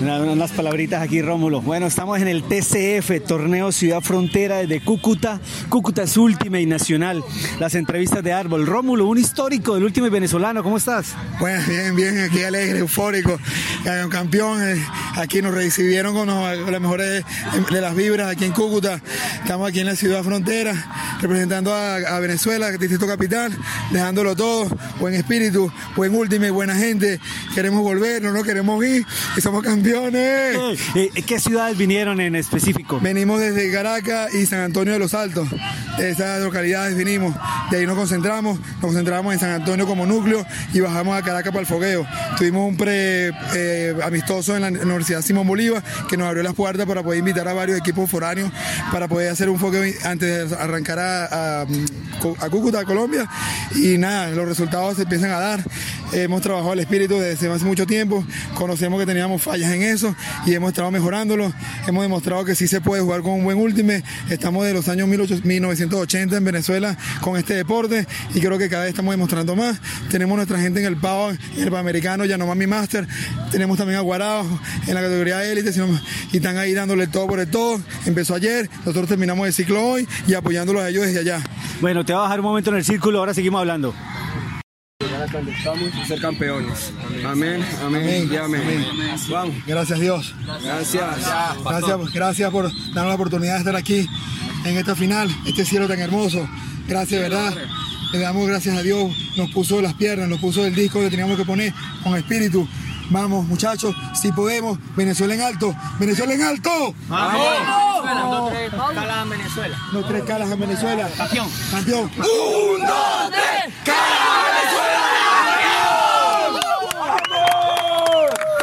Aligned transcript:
unas 0.00 0.52
palabritas 0.52 1.02
aquí, 1.02 1.22
Rómulo. 1.22 1.60
Bueno, 1.60 1.86
estamos 1.86 2.20
en 2.20 2.28
el 2.28 2.44
TCF, 2.44 3.26
Torneo 3.26 3.72
Ciudad 3.72 4.00
Frontera 4.00 4.58
de 4.58 4.80
Cúcuta. 4.80 5.40
Cúcuta 5.68 6.04
es 6.04 6.16
última 6.16 6.60
y 6.60 6.66
nacional. 6.66 7.24
Las 7.58 7.74
entrevistas 7.74 8.22
de 8.22 8.32
Árbol. 8.32 8.66
Rómulo, 8.66 9.06
un 9.06 9.18
histórico 9.18 9.74
del 9.74 9.84
último 9.84 10.08
venezolano, 10.08 10.62
¿cómo 10.62 10.76
estás? 10.76 11.14
Bueno, 11.40 11.62
bien, 11.66 11.96
bien, 11.96 12.18
aquí 12.20 12.42
alegre, 12.44 12.78
eufórico. 12.78 13.38
Un 14.04 14.10
campeón, 14.10 14.62
eh, 14.62 14.80
aquí 15.16 15.42
nos 15.42 15.54
recibieron 15.54 16.14
con, 16.14 16.28
las 16.28 16.80
mejores 16.80 17.24
de 17.70 17.80
las 17.80 17.94
vibras 17.96 18.30
aquí 18.30 18.44
en 18.44 18.52
Cúcuta. 18.52 19.00
Estamos 19.42 19.68
aquí 19.68 19.80
en 19.80 19.86
la 19.86 19.96
Ciudad 19.96 20.22
Frontera, 20.22 20.74
representando 21.20 21.74
a, 21.74 22.18
Venezuela, 22.20 22.70
Distrito 22.70 23.06
Capital, 23.06 23.56
dejándolo 23.90 24.36
todo, 24.36 24.68
buen 25.00 25.14
espíritu, 25.14 25.72
buen 25.96 26.14
último 26.14 26.46
y 26.46 26.50
buena 26.50 26.74
gente. 26.74 27.20
Queremos 27.54 27.82
volver, 27.82 28.22
no 28.22 28.32
nos 28.32 28.44
queremos 28.44 28.84
ir 28.84 29.04
y 29.36 29.40
somos. 29.40 29.64
Eh, 29.90 31.10
¿Qué 31.26 31.40
ciudades 31.40 31.76
vinieron 31.76 32.20
en 32.20 32.36
específico? 32.36 33.00
Venimos 33.00 33.40
desde 33.40 33.70
Caracas 33.72 34.34
y 34.34 34.44
San 34.46 34.60
Antonio 34.60 34.92
de 34.92 34.98
los 34.98 35.14
Altos. 35.14 35.48
De 35.96 36.10
esas 36.10 36.42
localidades 36.42 36.96
vinimos. 36.96 37.34
De 37.70 37.78
ahí 37.78 37.86
nos 37.86 37.96
concentramos, 37.96 38.58
nos 38.58 38.80
concentramos 38.80 39.32
en 39.32 39.40
San 39.40 39.50
Antonio 39.50 39.86
como 39.86 40.06
núcleo 40.06 40.44
y 40.72 40.80
bajamos 40.80 41.16
a 41.16 41.22
Caracas 41.22 41.52
para 41.52 41.60
el 41.60 41.66
fogueo. 41.66 42.06
Tuvimos 42.36 42.68
un 42.68 42.76
pre 42.76 43.32
eh, 43.54 43.94
amistoso 44.02 44.56
en 44.56 44.62
la 44.62 44.68
Universidad 44.68 45.22
Simón 45.22 45.46
Bolívar 45.46 45.82
que 46.08 46.16
nos 46.16 46.28
abrió 46.28 46.42
las 46.42 46.54
puertas 46.54 46.86
para 46.86 47.02
poder 47.02 47.20
invitar 47.20 47.48
a 47.48 47.54
varios 47.54 47.78
equipos 47.78 48.10
foráneos 48.10 48.50
para 48.92 49.08
poder 49.08 49.30
hacer 49.30 49.48
un 49.48 49.58
fogueo 49.58 49.82
antes 50.04 50.50
de 50.50 50.56
arrancar 50.56 50.98
a, 50.98 51.62
a, 51.62 51.66
Cúcuta, 52.50 52.84
Colombia. 52.84 53.28
Y 53.74 53.98
nada, 53.98 54.30
los 54.30 54.46
resultados 54.46 54.96
se 54.96 55.02
empiezan 55.02 55.30
a 55.30 55.38
dar. 55.38 55.60
Hemos 56.12 56.40
trabajado 56.40 56.72
el 56.72 56.78
espíritu 56.78 57.18
desde 57.18 57.50
hace 57.52 57.64
mucho 57.66 57.86
tiempo, 57.86 58.24
conocemos 58.54 58.98
que 58.98 59.04
teníamos 59.04 59.42
fallas 59.42 59.72
en 59.72 59.82
eso 59.82 60.14
y 60.46 60.54
hemos 60.54 60.70
estado 60.70 60.90
mejorándolo. 60.90 61.52
Hemos 61.86 62.02
demostrado 62.02 62.44
que 62.46 62.54
sí 62.54 62.66
se 62.66 62.80
puede 62.80 63.02
jugar 63.02 63.20
con 63.20 63.32
un 63.32 63.44
buen 63.44 63.58
últime. 63.58 64.02
Estamos 64.30 64.64
de 64.64 64.72
los 64.72 64.88
años 64.88 65.06
1980 65.06 66.36
en 66.36 66.44
Venezuela 66.44 66.96
con 67.20 67.36
este 67.36 67.54
deporte 67.54 68.06
y 68.34 68.40
creo 68.40 68.56
que 68.56 68.70
cada 68.70 68.84
vez 68.84 68.90
estamos 68.90 69.12
demostrando 69.12 69.54
más. 69.54 69.80
Tenemos 70.10 70.36
nuestra 70.36 70.58
gente 70.58 70.80
en 70.80 70.86
el 70.86 70.96
PAO, 70.96 71.30
en 71.30 71.38
el 71.56 71.70
Panamericano, 71.70 72.24
Yanomami 72.24 72.66
Master. 72.66 73.06
Tenemos 73.50 73.76
también 73.76 73.98
a 73.98 74.02
Guarao 74.02 74.46
en 74.86 74.94
la 74.94 75.02
categoría 75.02 75.44
élite 75.44 75.72
y 76.32 76.36
están 76.38 76.56
ahí 76.56 76.72
dándole 76.72 77.06
todo 77.06 77.26
por 77.26 77.40
el 77.40 77.48
todo. 77.48 77.80
Empezó 78.06 78.34
ayer, 78.34 78.70
nosotros 78.78 79.08
terminamos 79.08 79.46
el 79.46 79.52
ciclo 79.52 79.86
hoy 79.86 80.08
y 80.26 80.32
apoyándolos 80.32 80.82
a 80.82 80.88
ellos 80.88 81.04
desde 81.04 81.20
allá. 81.20 81.42
Bueno, 81.82 82.04
te 82.04 82.14
voy 82.14 82.20
a 82.20 82.22
bajar 82.22 82.40
un 82.40 82.46
momento 82.46 82.70
en 82.70 82.76
el 82.76 82.84
círculo, 82.84 83.18
ahora 83.18 83.34
seguimos 83.34 83.60
hablando 83.60 83.94
ser 86.06 86.20
campeones. 86.20 86.92
Amén, 87.26 87.64
amén, 87.84 88.28
y 88.30 88.36
amén. 88.36 88.86
Vamos. 89.30 89.54
Gracias 89.66 90.00
Dios. 90.00 90.34
Gracias. 90.62 91.04
Gracias, 91.64 92.12
gracias 92.12 92.50
por 92.50 92.64
darnos 92.94 93.08
la 93.08 93.14
oportunidad 93.14 93.54
de 93.54 93.58
estar 93.58 93.76
aquí 93.76 94.08
en 94.64 94.76
esta 94.76 94.94
final, 94.94 95.28
este 95.46 95.64
cielo 95.64 95.86
tan 95.88 96.00
hermoso. 96.00 96.48
Gracias, 96.86 97.20
¿verdad? 97.20 97.54
Le 98.12 98.18
damos 98.20 98.46
gracias 98.46 98.76
a 98.76 98.82
Dios, 98.82 99.12
nos 99.36 99.50
puso 99.50 99.82
las 99.82 99.94
piernas, 99.94 100.28
nos 100.28 100.40
puso 100.40 100.64
el 100.64 100.74
disco 100.74 101.00
que 101.00 101.10
teníamos 101.10 101.36
que 101.36 101.44
poner 101.44 101.74
con 102.02 102.16
espíritu. 102.16 102.66
Vamos, 103.10 103.46
muchachos, 103.46 103.94
si 104.14 104.32
podemos, 104.32 104.78
Venezuela 104.94 105.34
en 105.34 105.40
alto, 105.40 105.74
Venezuela 105.98 106.34
en 106.34 106.42
alto. 106.42 106.94
¡Vamos! 107.08 107.42
No 108.04 108.48
tres 108.50 108.70
calas 108.70 109.22
en 109.22 109.30
Venezuela. 109.30 109.78
No 109.92 110.04
tres 110.04 110.22
calas 110.24 110.50
en 110.50 110.60
Venezuela. 110.60 111.08
Campeón. 111.16 111.48
Campeón. 111.70 112.10
Un, 112.18 112.86
dos, 112.86 113.30
tres, 113.30 113.74
calas 113.84 114.48
Venezuela. 114.60 114.98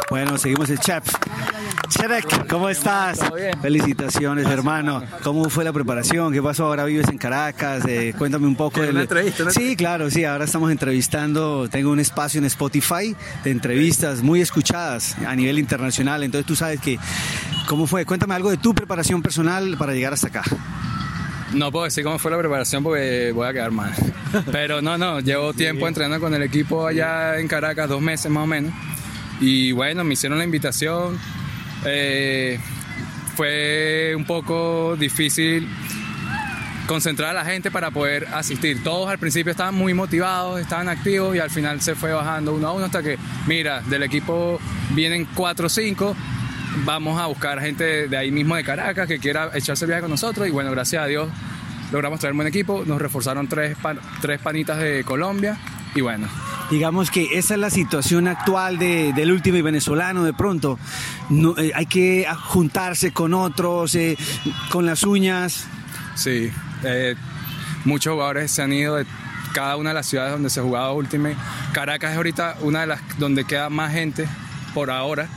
Bueno, 0.08 0.35
seguimos 0.46 0.70
el 0.70 0.78
chef. 0.78 1.02
Cherek, 1.88 2.46
¿cómo 2.46 2.68
estás? 2.68 3.18
Felicitaciones, 3.60 4.46
hermano. 4.46 5.02
¿Cómo 5.24 5.50
fue 5.50 5.64
la 5.64 5.72
preparación? 5.72 6.32
¿Qué 6.32 6.40
pasó? 6.40 6.66
Ahora 6.66 6.84
vives 6.84 7.08
en 7.08 7.18
Caracas. 7.18 7.84
Eh, 7.88 8.14
cuéntame 8.16 8.46
un 8.46 8.54
poco. 8.54 8.80
De 8.80 8.92
la 8.92 9.00
entrevista, 9.02 9.50
Sí, 9.50 9.74
claro, 9.74 10.08
sí. 10.08 10.24
Ahora 10.24 10.44
estamos 10.44 10.70
entrevistando. 10.70 11.68
Tengo 11.68 11.90
un 11.90 11.98
espacio 11.98 12.38
en 12.38 12.44
Spotify 12.44 13.16
de 13.42 13.50
entrevistas 13.50 14.22
muy 14.22 14.40
escuchadas 14.40 15.16
a 15.26 15.34
nivel 15.34 15.58
internacional. 15.58 16.22
Entonces 16.22 16.46
tú 16.46 16.54
sabes 16.54 16.80
que, 16.80 16.96
¿cómo 17.66 17.88
fue? 17.88 18.04
Cuéntame 18.04 18.36
algo 18.36 18.50
de 18.50 18.56
tu 18.56 18.72
preparación 18.72 19.22
personal 19.22 19.76
para 19.76 19.94
llegar 19.94 20.12
hasta 20.12 20.28
acá. 20.28 20.44
No 21.54 21.72
puedo 21.72 21.86
decir 21.86 22.04
cómo 22.04 22.20
fue 22.20 22.30
la 22.30 22.38
preparación 22.38 22.84
porque 22.84 23.32
voy 23.34 23.48
a 23.48 23.52
quedar 23.52 23.72
mal. 23.72 23.92
Pero 24.52 24.80
no, 24.80 24.96
no, 24.96 25.18
llevo 25.18 25.54
tiempo 25.54 25.88
entrenando 25.88 26.20
con 26.20 26.32
el 26.34 26.42
equipo 26.42 26.86
allá 26.86 27.36
en 27.40 27.48
Caracas, 27.48 27.88
dos 27.88 28.00
meses 28.00 28.30
más 28.30 28.44
o 28.44 28.46
menos. 28.46 28.72
Y 29.40 29.72
bueno, 29.72 30.04
me 30.04 30.14
hicieron 30.14 30.38
la 30.38 30.44
invitación. 30.44 31.18
Eh, 31.84 32.58
fue 33.36 34.14
un 34.16 34.24
poco 34.24 34.96
difícil 34.96 35.68
concentrar 36.86 37.30
a 37.30 37.32
la 37.34 37.44
gente 37.44 37.70
para 37.70 37.90
poder 37.90 38.28
asistir. 38.32 38.82
Todos 38.82 39.08
al 39.10 39.18
principio 39.18 39.50
estaban 39.50 39.74
muy 39.74 39.92
motivados, 39.92 40.60
estaban 40.60 40.88
activos 40.88 41.36
y 41.36 41.38
al 41.38 41.50
final 41.50 41.80
se 41.80 41.94
fue 41.94 42.12
bajando 42.12 42.54
uno 42.54 42.68
a 42.68 42.72
uno 42.72 42.86
hasta 42.86 43.02
que, 43.02 43.18
mira, 43.46 43.82
del 43.82 44.04
equipo 44.04 44.60
vienen 44.90 45.26
cuatro 45.34 45.66
o 45.66 45.68
cinco, 45.68 46.16
vamos 46.84 47.20
a 47.20 47.26
buscar 47.26 47.60
gente 47.60 48.08
de 48.08 48.16
ahí 48.16 48.30
mismo 48.30 48.54
de 48.56 48.64
Caracas 48.64 49.08
que 49.08 49.18
quiera 49.18 49.50
echarse 49.54 49.84
el 49.84 49.88
viaje 49.88 50.02
con 50.02 50.10
nosotros 50.10 50.46
y 50.46 50.50
bueno, 50.50 50.70
gracias 50.70 51.02
a 51.02 51.06
Dios 51.06 51.28
logramos 51.92 52.20
traer 52.20 52.32
un 52.32 52.38
buen 52.38 52.48
equipo, 52.48 52.84
nos 52.86 53.00
reforzaron 53.00 53.48
tres, 53.48 53.76
tres 54.20 54.40
panitas 54.40 54.78
de 54.78 55.04
Colombia 55.04 55.58
y 55.94 56.00
bueno, 56.00 56.28
digamos 56.70 57.10
que 57.10 57.38
esa 57.38 57.54
es 57.54 57.60
la 57.60 57.70
situación 57.70 58.28
actual 58.28 58.78
del 58.78 59.32
último 59.32 59.58
y 59.58 59.62
venezolano 59.62 60.24
de 60.24 60.32
pronto. 60.32 60.78
No, 61.30 61.56
eh, 61.58 61.72
hay 61.74 61.86
que 61.86 62.26
juntarse 62.46 63.12
con 63.12 63.34
otros, 63.34 63.94
eh, 63.94 64.16
con 64.70 64.86
las 64.86 65.02
uñas. 65.04 65.64
Sí, 66.14 66.50
eh, 66.82 67.14
muchos 67.84 68.14
jugadores 68.14 68.50
se 68.50 68.62
han 68.62 68.72
ido 68.72 68.96
de 68.96 69.06
cada 69.52 69.76
una 69.76 69.90
de 69.90 69.94
las 69.94 70.06
ciudades 70.06 70.32
donde 70.32 70.50
se 70.50 70.60
ha 70.60 70.62
jugado 70.62 70.94
Ultimate. 70.94 71.36
Caracas 71.72 72.12
es 72.12 72.16
ahorita 72.16 72.56
una 72.60 72.80
de 72.80 72.86
las 72.88 73.00
donde 73.18 73.44
queda 73.44 73.70
más 73.70 73.92
gente 73.92 74.28
por 74.74 74.90
ahora, 74.90 75.28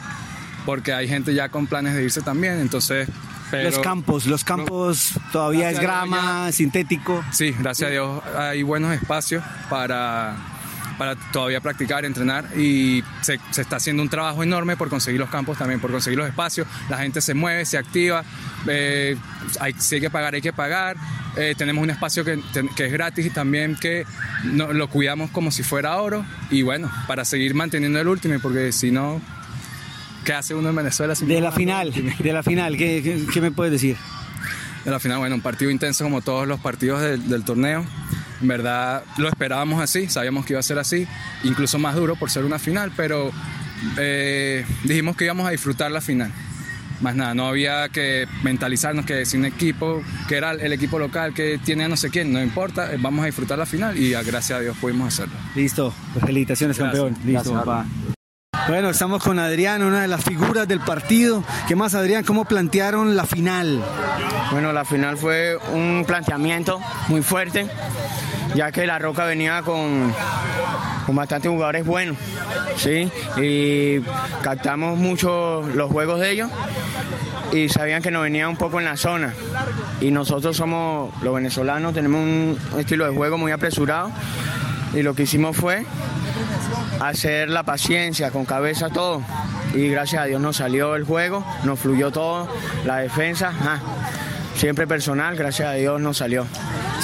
porque 0.66 0.94
hay 0.94 1.08
gente 1.08 1.34
ya 1.34 1.50
con 1.50 1.68
planes 1.68 1.94
de 1.94 2.04
irse 2.04 2.22
también, 2.22 2.60
entonces... 2.60 3.08
los 3.52 3.80
campos, 3.80 4.26
los 4.26 4.44
campos 4.44 5.14
todavía 5.32 5.70
es 5.70 5.80
grama, 5.80 6.52
sintético. 6.52 7.24
Sí, 7.32 7.56
gracias 7.58 7.88
a 7.88 7.92
Dios 7.92 8.22
hay 8.38 8.64
buenos 8.64 8.94
espacios 8.94 9.44
para 9.70 10.36
para 11.00 11.16
todavía 11.16 11.62
practicar, 11.62 12.04
entrenar 12.04 12.46
y 12.58 13.02
se, 13.22 13.40
está 13.58 13.78
haciendo 13.78 14.04
un 14.04 14.10
trabajo 14.10 14.44
enorme 14.44 14.76
por 14.76 14.90
conseguir 14.90 15.18
los 15.18 15.30
campos 15.30 15.58
también, 15.58 15.80
por 15.80 15.92
conseguir 15.92 16.20
los 16.20 16.28
espacios, 16.28 16.68
la 16.90 16.98
gente 16.98 17.22
se 17.22 17.34
mueve, 17.34 17.66
se 17.66 17.78
activa, 17.78 18.24
eh, 18.68 19.16
hay, 19.62 19.74
si 19.80 19.96
hay 19.96 20.02
que 20.02 20.10
pagar, 20.10 20.36
hay 20.36 20.42
que 20.42 20.52
pagar, 20.52 20.98
eh, 21.38 21.56
tenemos 21.58 21.82
un 21.82 21.90
espacio 21.90 22.26
que, 22.26 22.34
es 22.34 22.92
gratis 22.92 23.26
y 23.28 23.30
también 23.30 23.78
que 23.78 24.06
lo 24.44 24.90
cuidamos 24.90 25.32
como 25.32 25.52
si 25.52 25.64
fuera 25.64 25.96
oro 26.02 26.26
y 26.52 26.64
bueno, 26.64 26.92
para 27.08 27.24
seguir 27.24 27.56
manteniendo 27.56 27.98
el 28.02 28.08
último, 28.10 28.36
porque 28.42 28.74
si 28.74 28.92
no, 28.92 29.22
¿qué 30.26 30.34
hace 30.34 30.54
uno 30.54 30.70
en 30.70 30.76
Venezuela? 30.76 31.14
de 31.14 31.40
la 31.40 31.54
final, 31.54 31.94
de 31.94 32.34
la 32.34 32.44
final, 32.44 32.76
¿qué, 32.76 33.40
me 33.42 33.52
puedes 33.52 33.72
decir? 33.72 33.96
De 34.84 34.92
la 34.92 35.00
final, 35.00 35.20
bueno, 35.20 35.36
un 35.36 35.42
partido 35.42 35.72
intenso 35.72 36.04
como 36.04 36.22
todos 36.22 36.46
los 36.46 36.60
partidos 36.60 37.02
del 37.02 37.46
torneo. 37.46 37.86
En 38.42 38.48
verdad 38.48 39.04
lo 39.18 39.28
esperábamos 39.28 39.82
así, 39.82 40.08
sabíamos 40.08 40.46
que 40.46 40.54
iba 40.54 40.60
a 40.60 40.64
ser 40.64 40.80
así, 40.80 41.08
incluso 41.44 41.78
más 41.80 41.96
duro 41.96 42.16
por 42.16 42.30
ser 42.30 42.46
una 42.46 42.60
final, 42.60 42.92
pero 42.96 43.32
eh, 43.98 44.66
dijimos 44.84 45.16
que 45.16 45.26
íbamos 45.26 45.48
a 45.48 45.52
disfrutar 45.52 45.92
la 45.92 46.02
final. 46.02 46.32
Más 47.02 47.16
nada, 47.16 47.34
no 47.34 47.48
había 47.48 47.88
que 47.90 48.28
mentalizarnos 48.44 49.06
que 49.06 49.26
sin 49.26 49.46
equipo, 49.46 50.04
que 50.28 50.36
era 50.36 50.52
el 50.52 50.74
equipo 50.74 51.00
local, 51.00 51.34
que 51.34 51.58
tiene 51.58 51.86
a 51.86 51.88
no 51.88 51.96
sé 51.96 52.10
quién, 52.10 52.34
no 52.34 52.42
importa, 52.42 52.94
eh, 52.94 52.98
vamos 53.00 53.24
a 53.24 53.28
disfrutar 53.28 53.58
la 53.58 53.66
final 53.66 53.98
y 53.98 54.12
gracias 54.12 54.52
a 54.52 54.60
Dios 54.60 54.78
pudimos 54.78 55.14
hacerlo. 55.14 55.36
Listo, 55.56 55.94
pues 56.14 56.26
felicitaciones 56.26 56.78
campeón. 56.78 57.16
Listo, 57.26 57.54
papá. 57.54 57.86
Bueno, 58.68 58.90
estamos 58.90 59.24
con 59.24 59.40
Adrián, 59.40 59.82
una 59.82 60.02
de 60.02 60.08
las 60.08 60.24
figuras 60.24 60.68
del 60.68 60.82
partido. 60.82 61.44
¿Qué 61.68 61.76
más, 61.76 61.96
Adrián? 61.96 62.24
¿Cómo 62.24 62.46
plantearon 62.46 63.16
la 63.16 63.26
final? 63.26 63.82
Bueno, 64.52 64.74
la 64.74 64.86
final 64.86 65.18
fue 65.18 65.58
un 65.74 66.04
planteamiento 66.06 66.80
muy 67.08 67.22
fuerte 67.22 67.68
ya 68.60 68.74
que 68.74 68.86
La 68.86 69.00
Roca 69.00 69.24
venía 69.24 69.62
con, 69.62 70.14
con 71.06 71.16
bastantes 71.16 71.50
jugadores 71.50 71.86
buenos, 71.86 72.18
¿sí? 72.76 73.10
Y 73.38 74.02
captamos 74.42 74.98
mucho 74.98 75.62
los 75.76 75.90
juegos 75.90 76.20
de 76.20 76.32
ellos 76.32 76.52
y 77.54 77.70
sabían 77.70 78.02
que 78.02 78.12
nos 78.12 78.22
venía 78.22 78.50
un 78.50 78.58
poco 78.58 78.80
en 78.80 78.86
la 78.86 78.98
zona. 78.98 79.34
Y 80.02 80.12
nosotros 80.12 80.58
somos, 80.58 81.10
los 81.24 81.34
venezolanos, 81.34 81.94
tenemos 81.94 82.20
un 82.20 82.58
estilo 82.78 83.06
de 83.10 83.16
juego 83.16 83.38
muy 83.38 83.54
apresurado 83.54 84.12
y 84.94 85.04
lo 85.04 85.14
que 85.14 85.24
hicimos 85.24 85.56
fue 85.56 85.86
hacer 87.00 87.48
la 87.48 87.64
paciencia, 87.64 88.30
con 88.30 88.44
cabeza 88.44 88.90
todo. 88.90 89.22
Y 89.74 89.88
gracias 89.88 90.24
a 90.24 90.26
Dios 90.26 90.42
nos 90.42 90.58
salió 90.58 90.98
el 90.98 91.06
juego, 91.06 91.46
nos 91.64 91.80
fluyó 91.80 92.12
todo, 92.12 92.50
la 92.84 92.98
defensa, 92.98 93.54
siempre 94.56 94.86
personal, 94.86 95.38
gracias 95.38 95.70
a 95.70 95.74
Dios 95.76 96.02
nos 96.02 96.18
salió. 96.18 96.46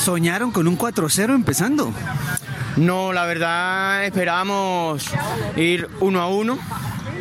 ¿Soñaron 0.05 0.51
con 0.51 0.67
un 0.67 0.77
4-0 0.77 1.33
empezando? 1.33 1.91
No, 2.77 3.11
la 3.11 3.25
verdad 3.25 4.05
esperábamos 4.05 5.03
ir 5.55 5.89
uno 5.99 6.21
a 6.21 6.27
uno, 6.27 6.59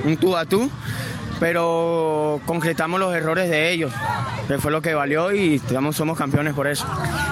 un 0.05 0.19
tú 0.19 0.37
a 0.37 0.45
tú, 0.45 0.71
pero 1.41 2.43
concretamos 2.45 3.01
los 3.01 3.15
errores 3.15 3.49
de 3.49 3.73
ellos, 3.73 3.91
que 4.47 4.59
fue 4.59 4.71
lo 4.71 4.83
que 4.83 4.93
valió 4.93 5.33
y 5.33 5.61
digamos, 5.61 5.97
somos 5.97 6.19
campeones 6.19 6.53
por 6.53 6.67
eso. 6.67 6.85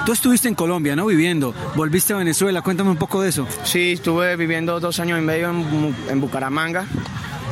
Tú 0.06 0.14
estuviste 0.14 0.48
en 0.48 0.54
Colombia, 0.54 0.96
¿no? 0.96 1.04
Viviendo. 1.04 1.54
Volviste 1.76 2.14
a 2.14 2.16
Venezuela. 2.16 2.62
Cuéntame 2.62 2.88
un 2.88 2.96
poco 2.96 3.20
de 3.20 3.28
eso. 3.28 3.46
Sí, 3.64 3.92
estuve 3.92 4.36
viviendo 4.36 4.80
dos 4.80 5.00
años 5.00 5.18
y 5.18 5.22
medio 5.22 5.50
en, 5.50 5.94
en 6.08 6.18
Bucaramanga, 6.18 6.86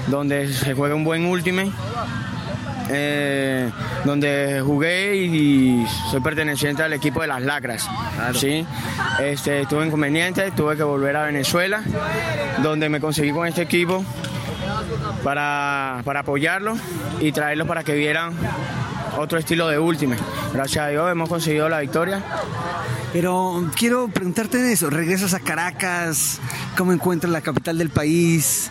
donde 0.08 0.50
se 0.54 0.72
juega 0.72 0.94
un 0.94 1.04
buen 1.04 1.26
último. 1.26 1.70
Eh, 2.92 3.70
donde 4.04 4.60
jugué 4.64 5.16
y 5.16 5.86
soy 6.10 6.20
perteneciente 6.20 6.82
al 6.82 6.92
equipo 6.92 7.20
de 7.20 7.28
las 7.28 7.40
Lacras. 7.42 7.88
¿sí? 8.34 8.66
Este, 9.20 9.64
tuve 9.66 9.86
inconvenientes, 9.86 10.54
tuve 10.54 10.76
que 10.76 10.82
volver 10.82 11.16
a 11.16 11.24
Venezuela, 11.24 11.82
donde 12.62 12.88
me 12.88 13.00
conseguí 13.00 13.30
con 13.32 13.46
este 13.46 13.62
equipo 13.62 14.04
para, 15.22 16.02
para 16.04 16.20
apoyarlo 16.20 16.76
y 17.20 17.30
traerlo 17.32 17.66
para 17.66 17.84
que 17.84 17.94
vieran 17.94 18.32
otro 19.18 19.38
estilo 19.38 19.68
de 19.68 19.78
último. 19.78 20.16
Gracias 20.52 20.84
a 20.84 20.88
Dios 20.88 21.10
hemos 21.10 21.28
conseguido 21.28 21.68
la 21.68 21.80
victoria. 21.80 22.22
Pero 23.12 23.68
quiero 23.76 24.08
preguntarte 24.08 24.58
de 24.58 24.72
eso. 24.72 24.88
¿Regresas 24.88 25.34
a 25.34 25.40
Caracas? 25.40 26.40
¿Cómo 26.76 26.92
encuentras 26.92 27.32
la 27.32 27.40
capital 27.40 27.78
del 27.78 27.90
país? 27.90 28.70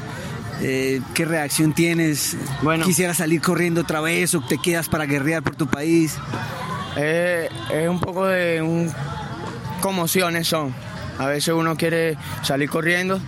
Eh, 0.61 1.01
¿Qué 1.13 1.25
reacción 1.25 1.73
tienes? 1.73 2.35
Bueno. 2.61 2.85
¿Quisieras 2.85 3.17
salir 3.17 3.41
corriendo 3.41 3.81
otra 3.81 4.01
vez 4.01 4.35
o 4.35 4.41
te 4.41 4.57
quedas 4.57 4.89
para 4.89 5.05
guerrear 5.05 5.41
por 5.43 5.55
tu 5.55 5.67
país? 5.67 6.17
Eh, 6.97 7.49
es 7.71 7.89
un 7.89 7.99
poco 7.99 8.25
de 8.25 8.61
un, 8.61 8.91
conmociones 9.81 10.47
son. 10.47 10.73
A 11.17 11.27
veces 11.27 11.53
uno 11.53 11.75
quiere 11.75 12.17
salir 12.43 12.69
corriendo, 12.69 13.19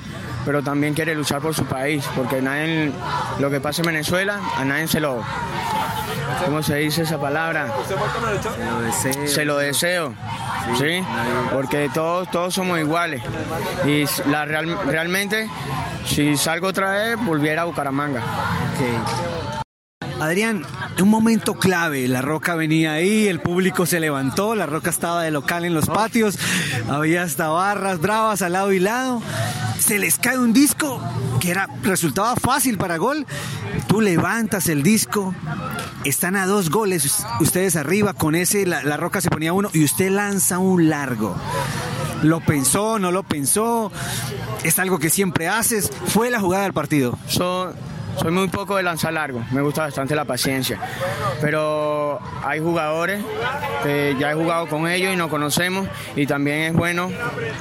pero 0.46 0.62
también 0.64 0.94
quiere 0.94 1.14
luchar 1.16 1.42
por 1.42 1.54
su 1.54 1.66
país, 1.66 2.04
porque 2.16 2.42
nadie, 2.42 2.92
lo 3.40 3.50
que 3.50 3.60
pasa 3.60 3.82
en 3.82 3.88
Venezuela, 3.88 4.40
a 4.58 4.66
nadie 4.66 4.88
se 4.88 5.00
lo, 5.00 5.22
¿cómo 6.46 6.64
se 6.64 6.76
dice 6.78 7.04
esa 7.04 7.20
palabra? 7.20 7.68
Se 7.88 7.96
lo 8.66 8.80
deseo. 8.82 9.28
Se 9.28 9.46
lo 9.46 9.58
deseo, 9.58 10.14
¿sí? 10.78 11.04
Porque 11.52 11.90
todos, 11.94 12.30
todos 12.32 12.54
somos 12.54 12.80
iguales. 12.80 13.22
Y 13.86 14.06
la, 14.30 14.46
real- 14.46 14.78
realmente, 14.88 15.48
si 16.06 16.36
salgo 16.38 16.68
otra 16.68 16.92
vez, 16.92 17.18
volviera 17.26 17.62
a 17.64 17.66
Bucaramanga. 17.66 18.22
Adrián, 20.22 20.64
un 21.02 21.10
momento 21.10 21.56
clave, 21.56 22.08
la 22.08 22.22
Roca 22.22 22.54
venía 22.54 22.94
ahí, 22.94 23.28
el 23.28 23.40
público 23.40 23.88
se 23.88 24.00
levantó, 24.00 24.54
la 24.54 24.68
Roca 24.68 24.92
estaba 24.92 25.24
de 25.24 25.32
local 25.32 25.66
en 25.66 25.74
los 25.74 25.88
patios, 25.88 26.38
había 26.88 27.24
hasta 27.24 27.48
barras 27.50 28.00
bravas 28.00 28.44
al 28.44 28.54
lado 28.54 28.72
y 28.72 28.80
lado, 28.80 29.20
se 29.80 29.98
les 29.98 30.20
cae 30.20 30.38
un 30.38 30.54
disco 30.54 31.02
que 31.40 31.50
era, 31.50 31.68
resultaba 31.82 32.36
fácil 32.36 32.78
para 32.78 32.98
gol, 32.98 33.26
tú 33.88 34.00
levantas 34.00 34.70
el 34.70 34.84
disco, 34.84 35.34
están 36.06 36.36
a 36.36 36.46
dos 36.46 36.70
goles 36.70 37.26
ustedes 37.40 37.76
arriba, 37.76 38.14
con 38.14 38.36
ese 38.36 38.68
la, 38.68 38.84
la 38.84 38.98
Roca 38.98 39.22
se 39.22 39.32
ponía 39.32 39.54
uno 39.54 39.72
y 39.74 39.84
usted 39.84 40.12
lanza 40.12 40.60
un 40.60 40.88
largo. 40.88 41.36
¿Lo 42.22 42.42
pensó, 42.42 43.00
no 43.00 43.12
lo 43.12 43.24
pensó? 43.24 43.92
¿Es 44.64 44.78
algo 44.78 45.00
que 45.00 45.10
siempre 45.10 45.48
haces? 45.48 45.90
¿Fue 46.06 46.30
la 46.30 46.40
jugada 46.40 46.66
del 46.66 46.74
partido? 46.74 47.18
So- 47.28 47.74
soy 48.18 48.32
muy 48.32 48.48
poco 48.48 48.78
de 48.78 48.84
lanzar 48.84 49.14
largo, 49.14 49.44
me 49.52 49.62
gusta 49.62 49.84
bastante 49.84 50.16
la 50.16 50.26
paciencia. 50.26 50.80
Pero 51.40 52.20
hay 52.44 52.60
jugadores 52.60 53.24
que 53.84 54.16
ya 54.20 54.32
he 54.32 54.34
jugado 54.34 54.68
con 54.68 54.88
ellos 54.88 55.14
y 55.14 55.16
nos 55.16 55.30
conocemos 55.30 55.88
y 56.16 56.26
también 56.26 56.60
es 56.62 56.74
bueno 56.74 57.10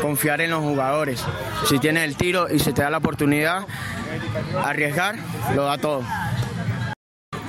confiar 0.01 0.41
en 0.41 0.51
los 0.51 0.61
jugadores. 0.61 1.25
Si 1.67 1.79
tienes 1.79 2.05
el 2.05 2.17
tiro 2.17 2.53
y 2.53 2.59
se 2.59 2.73
te 2.73 2.83
da 2.83 2.91
la 2.91 2.99
oportunidad, 2.99 3.67
arriesgar, 4.65 5.17
lo 5.55 5.65
da 5.65 5.79
todo. 5.79 6.03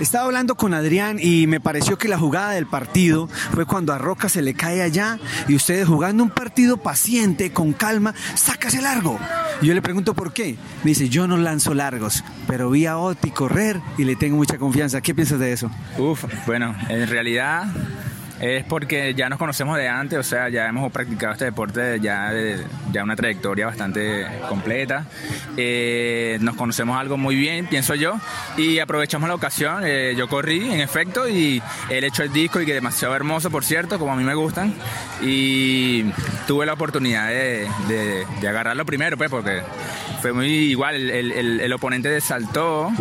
Estaba 0.01 0.25
hablando 0.25 0.55
con 0.55 0.73
Adrián 0.73 1.19
y 1.21 1.45
me 1.45 1.59
pareció 1.59 1.99
que 1.99 2.07
la 2.07 2.17
jugada 2.17 2.53
del 2.53 2.65
partido 2.65 3.27
fue 3.53 3.67
cuando 3.67 3.93
a 3.93 3.99
Roca 3.99 4.29
se 4.29 4.41
le 4.41 4.55
cae 4.55 4.81
allá 4.81 5.19
y 5.47 5.53
ustedes 5.53 5.87
jugando 5.87 6.23
un 6.23 6.31
partido 6.31 6.77
paciente, 6.77 7.53
con 7.53 7.71
calma, 7.71 8.15
sácase 8.33 8.81
largo. 8.81 9.19
Yo 9.61 9.75
le 9.75 9.81
pregunto 9.83 10.15
por 10.15 10.33
qué. 10.33 10.57
Me 10.83 10.89
dice, 10.89 11.07
yo 11.07 11.27
no 11.27 11.37
lanzo 11.37 11.75
largos, 11.75 12.23
pero 12.47 12.71
vi 12.71 12.87
a 12.87 12.97
Oti 12.97 13.29
correr 13.29 13.79
y 13.99 14.05
le 14.05 14.15
tengo 14.15 14.37
mucha 14.37 14.57
confianza. 14.57 15.01
¿Qué 15.01 15.13
piensas 15.13 15.37
de 15.37 15.53
eso? 15.53 15.69
Uf, 15.99 16.25
bueno, 16.47 16.75
en 16.89 17.07
realidad 17.07 17.67
es 18.41 18.63
porque 18.63 19.13
ya 19.13 19.29
nos 19.29 19.37
conocemos 19.37 19.77
de 19.77 19.87
antes, 19.87 20.17
o 20.17 20.23
sea, 20.23 20.49
ya 20.49 20.67
hemos 20.67 20.91
practicado 20.91 21.33
este 21.33 21.45
deporte 21.45 21.99
ya 22.01 22.31
de 22.31 22.57
ya 22.91 23.03
una 23.03 23.15
trayectoria 23.15 23.67
bastante 23.67 24.25
completa. 24.49 25.05
Eh, 25.57 26.37
nos 26.41 26.55
conocemos 26.55 26.99
algo 26.99 27.17
muy 27.17 27.35
bien, 27.35 27.67
pienso 27.67 27.93
yo, 27.93 28.19
y 28.57 28.79
aprovechamos 28.79 29.29
la 29.29 29.35
ocasión. 29.35 29.83
Eh, 29.85 30.15
yo 30.17 30.27
corrí, 30.27 30.71
en 30.73 30.81
efecto, 30.81 31.29
y 31.29 31.61
él 31.89 32.03
echó 32.03 32.23
el 32.23 32.33
disco 32.33 32.59
y 32.59 32.65
que 32.65 32.73
demasiado 32.73 33.15
hermoso, 33.15 33.51
por 33.51 33.63
cierto, 33.63 33.99
como 33.99 34.13
a 34.13 34.15
mí 34.15 34.23
me 34.23 34.33
gustan, 34.33 34.73
y 35.21 36.03
tuve 36.47 36.65
la 36.65 36.73
oportunidad 36.73 37.27
de, 37.29 37.67
de- 37.87 38.47
agarrarlo 38.47 38.85
primero, 38.85 39.17
pues, 39.17 39.29
porque 39.29 39.61
fue 40.21 40.33
muy 40.33 40.47
igual, 40.47 40.95
el- 40.95 41.61
el 41.61 41.73
oponente 41.73 42.19
saltó 42.21 42.91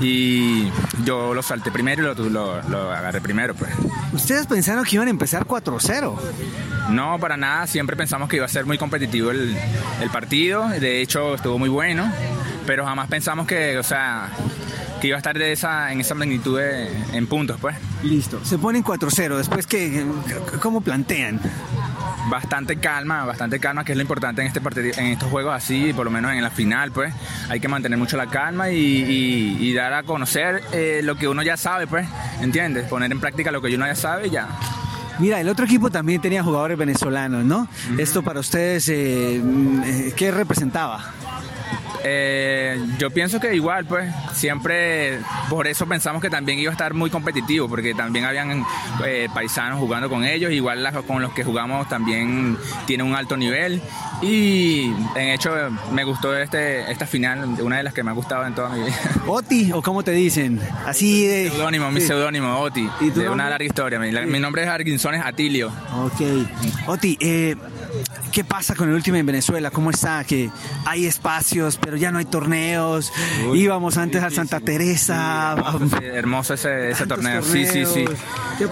y 0.00 0.70
yo 1.04 1.34
lo 1.34 1.42
salté 1.42 1.70
primero 1.70 2.02
y 2.02 2.06
lo, 2.06 2.14
lo- 2.30 2.62
lo 2.68 2.92
agarré 2.92 3.20
primero, 3.20 3.54
pues. 3.54 3.70
Ustedes 4.12 4.46
pensaron 4.46 4.84
que 4.84 4.96
iban 4.96 5.08
a 5.08 5.10
empezar 5.10 5.46
4-0. 5.46 6.16
No, 6.90 7.18
para 7.18 7.36
nada, 7.36 7.66
siempre 7.66 7.96
pensamos 7.96 8.28
que 8.28 8.36
iba 8.36 8.44
a 8.44 8.48
ser 8.48 8.66
muy 8.66 8.76
competitivo 8.78 9.30
el, 9.30 9.56
el 10.02 10.10
partido, 10.10 10.68
de 10.68 11.00
hecho 11.00 11.34
estuvo 11.34 11.58
muy 11.58 11.68
bueno, 11.70 12.10
pero 12.66 12.84
jamás 12.84 13.08
pensamos 13.08 13.46
que, 13.46 13.78
o 13.78 13.82
sea, 13.82 14.28
que 15.00 15.08
iba 15.08 15.16
a 15.16 15.18
estar 15.18 15.36
de 15.38 15.52
esa, 15.52 15.92
en 15.92 16.00
esa 16.00 16.14
magnitud 16.14 16.58
de- 16.58 16.88
en 17.12 17.26
puntos, 17.26 17.56
pues. 17.60 17.76
Listo. 18.02 18.40
Se 18.44 18.58
ponen 18.58 18.84
4-0. 18.84 19.36
Después, 19.38 19.66
¿qué, 19.66 20.04
¿cómo 20.60 20.82
plantean? 20.82 21.40
Bastante 22.28 22.76
calma, 22.76 23.24
bastante 23.26 23.60
calma, 23.60 23.84
que 23.84 23.92
es 23.92 23.96
lo 23.98 24.02
importante 24.02 24.40
en 24.40 24.46
este 24.46 24.60
partido, 24.60 24.92
en 24.96 25.06
estos 25.06 25.28
juegos 25.30 25.54
así, 25.54 25.92
por 25.92 26.04
lo 26.06 26.10
menos 26.10 26.32
en 26.32 26.42
la 26.42 26.50
final, 26.50 26.90
pues. 26.90 27.12
Hay 27.50 27.60
que 27.60 27.68
mantener 27.68 27.98
mucho 27.98 28.16
la 28.16 28.26
calma 28.28 28.70
y, 28.70 28.76
y- 28.78 29.56
y 29.60 29.74
dar 29.74 29.92
a 29.92 30.02
conocer 30.04 30.62
eh, 30.72 31.00
lo 31.04 31.16
que 31.16 31.28
uno 31.28 31.42
ya 31.42 31.56
sabe, 31.56 31.86
pues, 31.86 32.08
¿entiendes? 32.40 32.88
Poner 32.88 33.12
en 33.12 33.20
práctica 33.20 33.50
lo 33.50 33.60
que 33.60 33.74
uno 33.74 33.86
ya 33.86 33.94
sabe 33.94 34.28
y 34.28 34.30
ya. 34.30 34.48
Mira, 35.18 35.38
el 35.40 35.48
otro 35.48 35.64
equipo 35.66 35.90
también 35.90 36.20
tenía 36.20 36.42
jugadores 36.42 36.76
venezolanos, 36.78 37.44
¿no? 37.44 37.68
Esto 37.98 38.22
para 38.22 38.40
ustedes, 38.40 38.88
eh, 38.88 39.36
eh, 39.84 40.12
¿qué 40.16 40.30
representaba? 40.32 41.12
Eh, 42.06 42.78
yo 42.98 43.10
pienso 43.10 43.40
que 43.40 43.54
igual, 43.54 43.86
pues, 43.86 44.12
siempre 44.34 45.20
por 45.48 45.66
eso 45.66 45.86
pensamos 45.86 46.20
que 46.20 46.28
también 46.28 46.58
iba 46.58 46.70
a 46.70 46.72
estar 46.74 46.92
muy 46.92 47.08
competitivo, 47.08 47.66
porque 47.68 47.94
también 47.94 48.26
habían 48.26 48.62
eh, 49.06 49.28
paisanos 49.32 49.78
jugando 49.78 50.10
con 50.10 50.22
ellos, 50.24 50.52
igual 50.52 50.82
las- 50.82 50.94
con 51.04 51.22
los 51.22 51.32
que 51.32 51.44
jugamos 51.44 51.88
también 51.88 52.58
tiene 52.86 53.04
un 53.04 53.14
alto 53.14 53.36
nivel. 53.38 53.80
Y 54.20 54.92
en 55.14 55.28
hecho 55.30 55.50
me 55.92 56.04
gustó 56.04 56.36
este, 56.36 56.90
esta 56.92 57.06
final, 57.06 57.56
una 57.62 57.78
de 57.78 57.82
las 57.82 57.94
que 57.94 58.02
me 58.02 58.10
ha 58.10 58.14
gustado 58.14 58.46
en 58.46 58.54
toda 58.54 58.68
mi 58.70 58.84
vida. 58.84 58.96
Oti, 59.26 59.72
o 59.72 59.80
cómo 59.82 60.02
te 60.02 60.10
dicen, 60.12 60.60
así 60.86 61.26
de... 61.26 61.50
Seudónimo, 61.50 61.90
mi 61.90 62.00
seudónimo, 62.02 62.58
Oti, 62.60 62.82
¿Y 63.00 63.10
tu 63.10 63.20
de 63.20 63.26
nombre? 63.26 63.30
una 63.30 63.48
larga 63.50 63.64
historia. 63.64 63.98
Mi, 63.98 64.10
mi 64.26 64.40
nombre 64.40 64.62
es 64.62 64.68
Arginsones 64.68 65.22
Atilio. 65.24 65.72
Ok. 65.96 66.20
Oti, 66.86 67.16
eh, 67.20 67.56
¿qué 68.34 68.42
pasa 68.42 68.74
con 68.74 68.88
el 68.88 68.96
último 68.96 69.16
en 69.16 69.24
Venezuela? 69.26 69.70
¿Cómo 69.70 69.90
está? 69.90 70.24
Que 70.24 70.50
hay 70.84 71.06
espacios, 71.06 71.78
pero 71.80 71.96
ya 71.96 72.10
no 72.10 72.18
hay 72.18 72.24
torneos. 72.24 73.12
Uy, 73.48 73.60
Íbamos 73.62 73.96
antes 73.96 74.22
a 74.24 74.30
Santa 74.30 74.58
Teresa. 74.58 75.54
Hermoso, 75.56 75.86
sí, 75.88 76.04
hermoso 76.04 76.54
ese, 76.54 77.06
torneo, 77.06 77.42
sí, 77.42 77.64
sí, 77.64 77.86
sí. 77.86 78.04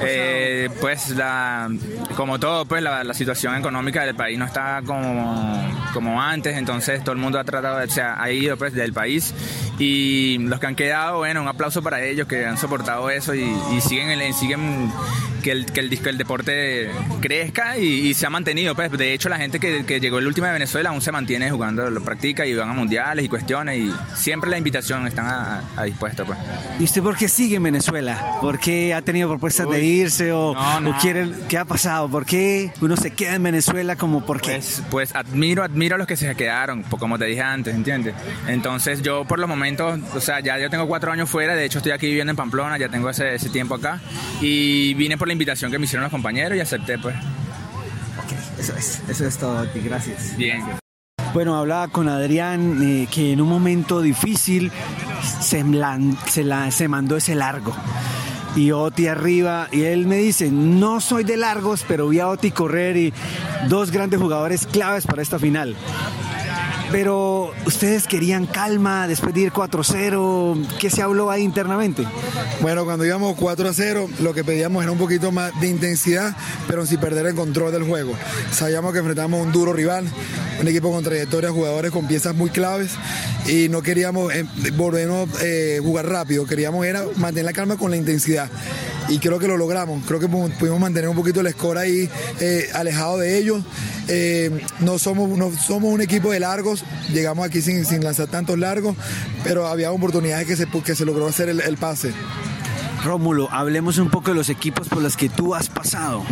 Eh, 0.01 0.69
pues 0.81 1.11
la, 1.11 1.71
como 2.17 2.41
todo, 2.41 2.67
pues 2.67 2.83
la, 2.83 3.05
la 3.05 3.15
situación 3.15 3.55
económica 3.55 4.05
del 4.05 4.17
país 4.17 4.37
no 4.37 4.47
está 4.47 4.83
como, 4.85 5.63
como 5.95 6.21
antes, 6.21 6.57
entonces 6.57 7.03
todo 7.05 7.13
el 7.13 7.21
mundo 7.21 7.39
ha 7.39 7.45
tratado, 7.45 7.79
de- 7.79 7.89
se 7.89 8.03
ha, 8.03 8.31
ido 8.33 8.57
pues 8.57 8.73
del 8.75 8.93
país 8.93 9.33
y 9.79 10.39
los 10.39 10.59
que 10.59 10.67
han 10.67 10.75
quedado, 10.75 11.19
bueno, 11.19 11.41
un 11.43 11.49
aplauso 11.49 11.83
para 11.83 12.03
ellos 12.03 12.27
que 12.27 12.45
han 12.47 12.59
soportado 12.59 13.11
eso 13.11 13.35
y, 13.35 13.43
y 13.77 13.81
siguen, 13.81 14.35
siguen 14.35 14.93
que 15.43 15.51
el, 15.53 15.67
que 15.67 15.81
el, 15.81 15.91
disco- 15.91 16.09
el 16.09 16.19
deporte 16.19 16.91
crezca 17.21 17.77
y, 17.79 18.09
y 18.09 18.15
se 18.15 18.27
ha 18.27 18.31
mantenido, 18.31 18.75
pues 18.75 18.91
de 18.93 19.13
hecho 19.13 19.29
la 19.29 19.39
gente 19.39 19.61
que, 19.61 19.85
que 19.85 20.01
llegó 20.01 20.19
el 20.19 20.27
último 20.27 20.47
de 20.47 20.53
Venezuela 20.55 20.91
aún 20.91 21.01
se 21.03 21.13
mantiene 21.13 21.51
jugando, 21.51 21.91
lo 21.91 22.03
practica 22.03 22.47
y 22.47 22.55
van 22.55 22.71
a 22.71 22.73
mundiales 22.73 23.25
y 23.25 23.29
cuestiones 23.29 23.79
y 23.79 23.93
siempre 24.15 24.51
la 24.51 24.59
invitación 24.59 25.07
están 25.07 25.27
a, 25.27 25.63
a 25.77 25.85
dispuesto 25.85 26.25
pues. 26.25 26.39
¿Y 26.81 26.85
usted 26.85 27.03
por 27.03 27.17
qué 27.17 27.29
sigue 27.29 27.57
en 27.57 27.63
Venezuela? 27.65 28.39
¿Por 28.41 28.59
qué 28.59 28.95
ha 28.95 29.03
tenido 29.03 29.29
propuestas 29.29 29.69
de 29.69 29.79
Uy. 29.81 29.87
irse 29.87 30.33
o, 30.33 30.55
No, 30.55 30.61
o 30.61 30.81
nada. 30.81 30.99
quiere, 31.01 31.29
qué 31.49 31.59
ha 31.59 31.65
pasado? 31.65 32.09
¿Por 32.09 32.25
qué 32.25 32.71
uno 32.81 32.97
se 32.97 33.11
queda 33.11 33.35
en 33.35 33.43
Venezuela 33.43 33.97
como 33.97 34.25
por 34.25 34.41
qué? 34.41 34.53
Pues, 34.53 34.83
pues 34.91 35.15
admiro, 35.15 35.63
admiro 35.65 35.97
a 35.97 35.99
los 35.99 36.07
que 36.07 36.17
se 36.17 36.35
quedaron, 36.35 36.83
como 36.85 37.19
te 37.19 37.25
dije 37.27 37.43
antes, 37.43 37.75
¿entiendes? 37.75 38.15
Entonces 38.49 39.03
yo 39.03 39.25
por 39.25 39.39
los 39.39 39.49
momentos, 39.49 39.99
o 40.15 40.21
sea, 40.21 40.41
ya 40.41 40.59
yo 40.59 40.71
tengo 40.71 40.87
cuatro 40.87 41.11
años 41.13 41.29
fuera, 41.29 41.55
de 41.55 41.65
hecho 41.65 41.79
estoy 41.79 41.93
aquí 41.93 42.07
viviendo 42.07 42.31
en 42.31 42.37
Pamplona, 42.37 42.79
ya 42.79 42.89
tengo 42.89 43.11
ese, 43.11 43.35
ese 43.35 43.49
tiempo 43.51 43.75
acá, 43.75 44.01
y 44.41 44.95
vine 44.95 45.17
por 45.19 45.29
la 45.29 45.32
invitación 45.33 45.71
que 45.71 45.79
me 45.79 45.85
hicieron 45.85 46.05
los 46.05 46.13
compañeros 46.13 46.57
y 46.57 46.61
acepté, 46.61 46.99
pues. 46.99 47.15
Eso 48.59 48.77
es, 48.77 49.03
eso 49.09 49.27
es 49.27 49.39
todo, 49.39 49.67
gracias. 49.75 50.37
Bien. 50.37 50.63
Bueno, 51.35 51.57
hablaba 51.57 51.89
con 51.89 52.09
Adrián 52.09 52.79
eh, 52.83 53.09
que 53.11 53.33
en 53.33 53.41
un 53.41 53.49
momento 53.49 54.03
difícil 54.03 54.71
se, 55.41 55.65
se, 56.27 56.45
la, 56.45 56.71
se 56.71 56.89
mandó 56.89 57.17
ese 57.17 57.35
largo 57.35 57.75
y 58.55 58.71
Oti 58.71 59.07
arriba. 59.07 59.69
Y 59.73 59.83
él 59.83 60.07
me 60.07 60.17
dice, 60.17 60.51
no 60.51 61.01
soy 61.01 61.25
de 61.25 61.37
largos, 61.37 61.85
pero 61.87 62.09
vi 62.09 62.21
a 62.21 62.29
Oti 62.29 62.51
correr 62.51 62.97
y 62.97 63.13
dos 63.69 63.91
grandes 63.91 64.21
jugadores 64.21 64.67
claves 64.67 65.07
para 65.07 65.23
esta 65.23 65.39
final. 65.39 65.75
Pero 66.93 67.53
ustedes 67.65 68.07
querían 68.07 68.45
calma 68.45 69.09
después 69.09 69.35
de 69.35 69.41
ir 69.41 69.53
4-0. 69.53 70.67
¿Qué 70.79 70.91
se 70.91 71.01
habló 71.01 71.31
ahí 71.31 71.43
internamente? 71.43 72.07
Bueno, 72.61 72.85
cuando 72.85 73.07
íbamos 73.07 73.35
4-0, 73.39 74.19
lo 74.21 74.35
que 74.35 74.45
pedíamos 74.45 74.83
era 74.83 74.93
un 74.93 74.99
poquito 74.99 75.33
más 75.33 75.59
de 75.59 75.69
intensidad, 75.69 76.37
pero 76.69 76.85
sin 76.85 77.01
perder 77.01 77.27
el 77.27 77.35
control 77.35 77.73
del 77.73 77.85
juego. 77.85 78.13
Sabíamos 78.53 78.93
que 78.93 78.99
enfrentamos 78.99 79.41
a 79.41 79.43
un 79.43 79.53
duro 79.53 79.73
rival, 79.73 80.07
un 80.61 80.69
equipo 80.69 80.93
con 80.93 81.03
trayectoria, 81.03 81.51
jugadores 81.51 81.91
con 81.93 82.07
piezas 82.07 82.35
muy 82.35 82.51
claves 82.51 82.93
y 83.47 83.71
no 83.71 83.81
queríamos 83.83 84.33
eh, 84.35 84.45
volvernos 84.75 85.29
eh, 85.43 85.81
jugar 85.83 86.07
rápido, 86.07 86.45
queríamos 86.47 86.85
era 86.85 87.05
mantener 87.17 87.47
la 87.47 87.53
calma 87.55 87.77
con 87.77 87.91
la 87.91 87.97
intensidad 87.97 88.51
y 89.13 89.19
creo 89.19 89.39
que 89.39 89.47
lo 89.47 89.59
logramos. 89.59 90.03
Creo 90.07 90.19
que 90.19 90.29
pudimos 90.29 90.81
mantener 90.81 91.09
un 91.11 91.17
poquito 91.17 91.41
el 91.41 91.51
score 91.53 91.79
ahí 91.79 92.09
eh, 92.41 92.71
alejado 92.73 93.19
de 93.19 93.37
ellos. 93.39 93.63
Eh, 94.09 94.51
no, 94.81 94.99
somos, 94.99 95.29
no 95.37 95.51
somos 95.53 95.93
un 95.93 96.01
equipo 96.01 96.33
de 96.33 96.41
largos, 96.41 96.83
llegamos 97.13 97.47
aquí 97.47 97.61
sin, 97.61 98.03
lanzar 98.03 98.29
tantos 98.29 98.59
largos, 98.59 98.97
pero 99.45 99.67
había 99.67 99.93
oportunidades 99.93 100.47
que 100.47 100.57
se, 100.57 100.67
que 100.67 100.95
se 100.95 101.05
logró 101.05 101.27
hacer 101.27 101.51
el, 101.51 101.77
pase. 101.77 102.13
Rómulo, 103.05 103.49
hablemos 103.53 103.99
un 103.99 104.11
poco 104.11 104.31
de 104.31 104.37
los 104.37 104.49
equipos 104.49 104.89
por 104.89 105.03
los 105.03 105.17
que 105.17 105.29
tú 105.29 105.55
has 105.55 105.69
pasado. 105.69 106.25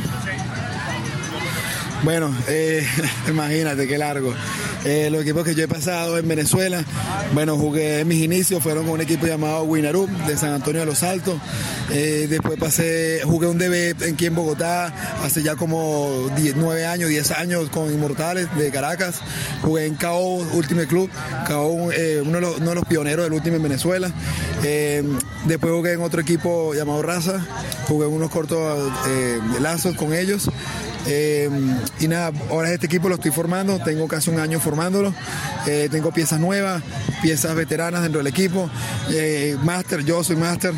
Bueno, 2.03 2.35
eh, 2.49 2.87
imagínate 3.29 3.87
qué 3.87 3.99
largo. 3.99 4.33
Eh, 4.87 5.11
los 5.11 5.21
equipos 5.21 5.45
que 5.45 5.55
yo 5.55 5.65
he 5.65 5.69
pasado 5.69 6.17
en 6.17 6.27
Venezuela, 6.27 6.83
bueno, 7.35 7.59
jugué 7.59 8.07
mis 8.07 8.23
inicios, 8.25 8.63
fueron 8.63 8.85
con 8.85 8.95
un 8.95 9.01
equipo 9.03 9.27
llamado 9.27 9.65
Winarup 9.65 10.09
de 10.27 10.39
San 10.39 10.55
Antonio 10.55 10.81
de 10.81 10.87
los 10.87 11.03
Altos. 11.03 11.39
Eh, 11.91 12.27
después 12.31 12.59
pasé, 12.59 13.21
jugué 13.25 13.49
un 13.49 13.59
DB 13.59 13.95
aquí 14.15 14.27
en 14.27 14.35
Bogotá 14.35 14.95
hace 15.23 15.43
ya 15.43 15.57
como 15.57 16.31
9 16.57 16.87
años, 16.87 17.11
10 17.11 17.33
años 17.33 17.69
con 17.69 17.93
Inmortales 17.93 18.49
de 18.57 18.71
Caracas. 18.71 19.21
Jugué 19.61 19.85
en 19.85 19.97
CAO, 19.97 20.37
Ultimate 20.55 20.89
Club, 20.89 21.11
CAO, 21.47 21.93
eh, 21.93 22.23
uno, 22.25 22.41
de 22.41 22.75
los, 22.75 22.85
pioneros 22.87 23.25
del 23.25 23.35
último 23.35 23.57
en 23.57 23.63
Venezuela. 23.63 24.11
después 25.45 25.73
jugué 25.73 25.93
en 25.93 26.01
otro 26.01 26.23
equipo 26.23 26.73
llamado 26.73 27.03
Raza, 27.03 27.45
jugué 27.87 28.07
unos 28.07 28.31
cortos 28.31 28.91
lazos 29.61 29.95
con 29.97 30.15
ellos. 30.15 30.49
Y 31.07 32.09
nada, 32.09 32.33
ahora 32.51 32.73
este 32.73 32.87
equipo 32.87 33.09
lo 33.09 33.17
estoy 33.17 33.31
formando, 33.31 33.79
tengo 33.79 34.07
casi 34.09 34.31
un 34.31 34.39
año 34.39 34.61
formándolo. 34.61 35.15
Eh, 35.67 35.89
tengo 35.91 36.11
piezas 36.11 36.41
nuevas, 36.41 36.83
piezas 37.23 37.55
veteranas 37.55 38.03
dentro 38.03 38.19
del 38.19 38.27
equipo. 38.27 38.71
Eh, 39.11 39.57
máster, 39.63 40.05
yo 40.05 40.23
soy 40.25 40.37
máster. 40.37 40.73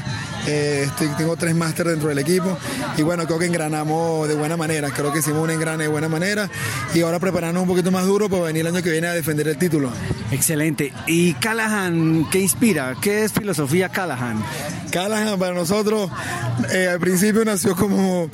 Eh, 0.46 0.88
tengo 1.16 1.36
tres 1.36 1.54
máster 1.54 1.86
dentro 1.86 2.08
del 2.08 2.18
equipo 2.18 2.58
y 2.96 3.02
bueno, 3.02 3.26
creo 3.26 3.38
que 3.38 3.46
engranamos 3.46 4.26
de 4.26 4.34
buena 4.34 4.56
manera, 4.56 4.90
creo 4.90 5.12
que 5.12 5.20
hicimos 5.20 5.44
un 5.44 5.50
engrane 5.50 5.84
de 5.84 5.88
buena 5.88 6.08
manera 6.08 6.50
y 6.92 7.00
ahora 7.02 7.20
prepararnos 7.20 7.62
un 7.62 7.68
poquito 7.68 7.92
más 7.92 8.06
duro 8.06 8.28
para 8.28 8.42
venir 8.42 8.62
el 8.62 8.74
año 8.74 8.82
que 8.82 8.90
viene 8.90 9.06
a 9.06 9.12
defender 9.12 9.46
el 9.46 9.56
título. 9.56 9.92
Excelente. 10.32 10.92
¿Y 11.06 11.34
Callahan 11.34 12.28
qué 12.28 12.40
inspira? 12.40 12.96
¿Qué 13.00 13.22
es 13.22 13.32
filosofía 13.32 13.90
Callahan? 13.90 14.42
Callahan 14.90 15.38
para 15.38 15.54
nosotros 15.54 16.10
al 16.90 16.98
principio 16.98 17.44
nació 17.44 17.76
como 17.76 18.28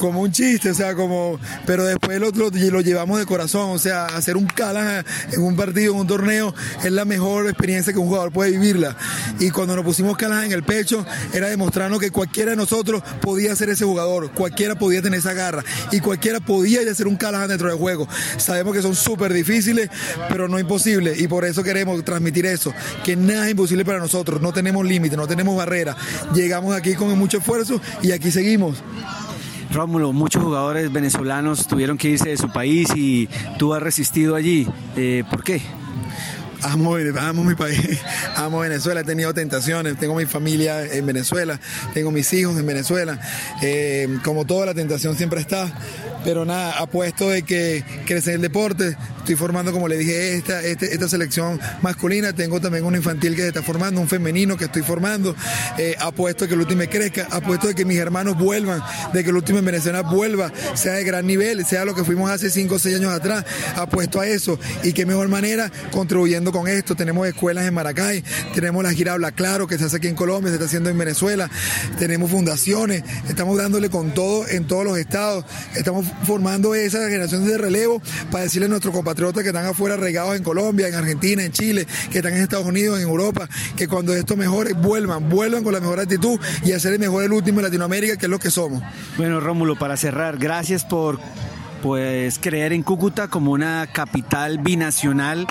como 0.00 0.22
un 0.22 0.32
chiste, 0.32 0.70
o 0.70 0.74
sea, 0.74 0.94
como, 0.94 1.38
pero 1.66 1.84
después 1.84 2.18
lo, 2.18 2.30
lo, 2.30 2.80
llevamos 2.80 3.18
de 3.18 3.26
corazón, 3.26 3.70
o 3.70 3.78
sea, 3.78 4.06
hacer 4.06 4.38
un 4.38 4.46
Callahan 4.46 5.04
en 5.30 5.42
un 5.42 5.54
partido, 5.56 5.92
en 5.92 6.00
un 6.00 6.06
torneo, 6.06 6.54
es 6.82 6.90
la 6.90 7.04
mejor 7.04 7.46
experiencia 7.46 7.92
que 7.92 7.98
un 7.98 8.08
jugador 8.08 8.32
puede 8.32 8.52
vivirla. 8.52 8.96
Y 9.38 9.50
cuando 9.50 9.76
nos 9.76 9.84
pusimos 9.84 10.16
Callahan 10.16 10.46
en 10.46 10.52
el 10.52 10.62
pecho, 10.62 11.04
era 11.34 11.50
demostrarnos 11.50 12.00
que 12.00 12.10
cualquiera 12.10 12.52
de 12.52 12.56
nosotros 12.56 13.02
podía 13.20 13.54
ser 13.54 13.68
ese 13.68 13.84
jugador, 13.84 14.30
cualquiera 14.32 14.74
podía 14.74 15.02
tener 15.02 15.18
esa 15.18 15.34
garra 15.34 15.62
y 15.92 16.00
cualquiera 16.00 16.40
podía 16.40 16.80
hacer 16.90 17.06
un 17.06 17.16
Callahan 17.16 17.48
dentro 17.48 17.68
del 17.68 17.76
juego. 17.76 18.08
Sabemos 18.38 18.74
que 18.74 18.80
son 18.80 18.96
súper 18.96 19.34
difíciles, 19.34 19.90
pero 20.30 20.48
no 20.48 20.58
imposibles 20.58 21.20
y 21.20 21.28
por 21.28 21.44
eso 21.44 21.62
queremos 21.62 22.02
transmitir 22.06 22.46
eso, 22.46 22.72
que 23.04 23.16
nada 23.16 23.44
es 23.44 23.50
imposible 23.50 23.84
para 23.84 23.98
nosotros, 23.98 24.40
no 24.40 24.54
tenemos 24.54 24.86
límite, 24.86 25.14
no 25.14 25.28
tenemos 25.28 25.54
barrera. 25.58 25.94
Llegamos 26.34 26.74
aquí 26.74 26.94
con 26.94 27.16
mucho 27.18 27.36
esfuerzo 27.36 27.82
y 28.00 28.12
aquí 28.12 28.30
seguimos. 28.30 28.82
Rómulo, 29.72 30.12
muchos 30.12 30.42
jugadores 30.42 30.92
venezolanos 30.92 31.68
tuvieron 31.68 31.96
que 31.96 32.08
irse 32.08 32.30
de 32.30 32.36
su 32.36 32.50
país 32.50 32.88
y 32.96 33.28
tú 33.56 33.72
has 33.72 33.82
resistido 33.82 34.34
allí. 34.34 34.66
Eh, 34.96 35.22
¿Por 35.30 35.44
qué? 35.44 35.62
Amo, 36.62 36.96
amo 37.18 37.44
mi 37.44 37.54
país, 37.54 38.00
amo 38.36 38.58
Venezuela, 38.58 39.00
he 39.00 39.04
tenido 39.04 39.32
tentaciones, 39.32 39.96
tengo 39.96 40.14
mi 40.14 40.26
familia 40.26 40.84
en 40.84 41.06
Venezuela, 41.06 41.58
tengo 41.94 42.10
mis 42.10 42.30
hijos 42.34 42.58
en 42.58 42.66
Venezuela, 42.66 43.18
eh, 43.62 44.18
como 44.24 44.44
toda 44.44 44.66
la 44.66 44.74
tentación 44.74 45.16
siempre 45.16 45.40
está, 45.40 45.72
pero 46.24 46.44
nada, 46.44 46.78
apuesto 46.78 47.30
de 47.30 47.42
que 47.42 47.84
crece 48.06 48.34
el 48.34 48.40
deporte, 48.40 48.96
estoy 49.18 49.36
formando, 49.36 49.72
como 49.72 49.88
le 49.88 49.96
dije, 49.96 50.34
esta, 50.34 50.62
este, 50.62 50.92
esta, 50.92 51.08
selección 51.08 51.60
masculina, 51.82 52.32
tengo 52.32 52.60
también 52.60 52.84
un 52.84 52.96
infantil 52.96 53.34
que 53.34 53.42
se 53.42 53.48
está 53.48 53.62
formando, 53.62 54.00
un 54.00 54.08
femenino 54.08 54.56
que 54.56 54.64
estoy 54.64 54.82
formando, 54.82 55.34
eh, 55.78 55.96
apuesto 55.98 56.44
de 56.44 56.48
que 56.48 56.54
el 56.54 56.60
último 56.60 56.82
crezca, 56.90 57.26
apuesto 57.30 57.68
de 57.68 57.74
que 57.74 57.84
mis 57.84 57.98
hermanos 57.98 58.38
vuelvan, 58.38 58.82
de 59.12 59.22
que 59.22 59.30
el 59.30 59.36
último 59.36 59.58
en 59.58 59.64
Venezuela 59.64 60.02
vuelva, 60.02 60.52
sea 60.74 60.94
de 60.94 61.04
gran 61.04 61.26
nivel, 61.26 61.64
sea 61.64 61.84
lo 61.84 61.94
que 61.94 62.04
fuimos 62.04 62.30
hace 62.30 62.50
5 62.50 62.74
o 62.74 62.78
6 62.78 62.96
años 62.96 63.12
atrás, 63.12 63.44
apuesto 63.76 64.20
a 64.20 64.26
eso, 64.26 64.58
y 64.82 64.92
qué 64.92 65.06
mejor 65.06 65.28
manera 65.28 65.70
contribuyendo 65.90 66.52
con 66.52 66.68
esto, 66.68 66.94
tenemos 66.94 67.26
escuelas 67.28 67.66
en 67.66 67.74
Maracay, 67.74 68.24
tenemos 68.54 68.82
la 68.82 68.92
gira 68.92 69.12
Habla 69.12 69.32
Claro 69.32 69.66
que 69.66 69.78
se 69.78 69.84
hace 69.84 69.96
aquí 69.96 70.08
en 70.08 70.14
Colombia, 70.14 70.50
se 70.50 70.54
está 70.54 70.66
haciendo 70.66 70.90
en 70.90 70.98
Venezuela, 70.98 71.50
tenemos 71.98 72.30
fundaciones, 72.30 73.04
estamos 73.28 73.56
dándole 73.56 73.90
con 73.90 74.12
todo 74.12 74.48
en 74.48 74.66
todos 74.66 74.84
los 74.84 74.98
estados, 74.98 75.44
estamos 75.74 76.06
formando 76.24 76.74
esa 76.74 76.98
generación 77.08 77.46
de 77.46 77.58
relevo 77.58 78.02
para 78.30 78.44
decirle 78.44 78.66
a 78.66 78.68
nuestros 78.68 78.94
compatriotas 78.94 79.42
que 79.42 79.48
están 79.50 79.66
afuera 79.66 79.96
regados 79.96 80.36
en 80.36 80.42
Colombia, 80.42 80.88
en 80.88 80.94
Argentina, 80.94 81.44
en 81.44 81.52
Chile, 81.52 81.86
que 82.10 82.18
están 82.18 82.34
en 82.34 82.42
Estados 82.42 82.66
Unidos, 82.66 82.98
en 82.98 83.08
Europa, 83.08 83.48
que 83.76 83.88
cuando 83.88 84.14
esto 84.14 84.36
mejore, 84.36 84.72
vuelvan, 84.72 85.28
vuelvan 85.28 85.64
con 85.64 85.72
la 85.72 85.80
mejor 85.80 86.00
actitud 86.00 86.38
y 86.64 86.72
hacer 86.72 86.92
el 86.92 86.98
mejor 86.98 87.24
el 87.24 87.32
último 87.32 87.60
en 87.60 87.66
Latinoamérica, 87.66 88.16
que 88.16 88.26
es 88.26 88.30
lo 88.30 88.38
que 88.38 88.50
somos. 88.50 88.82
Bueno, 89.16 89.40
Rómulo, 89.40 89.78
para 89.78 89.96
cerrar, 89.96 90.38
gracias 90.38 90.84
por 90.84 91.18
pues 91.82 92.38
creer 92.38 92.72
en 92.72 92.82
Cúcuta 92.82 93.28
como 93.28 93.52
una 93.52 93.88
capital 93.92 94.58
binacional 94.58 95.46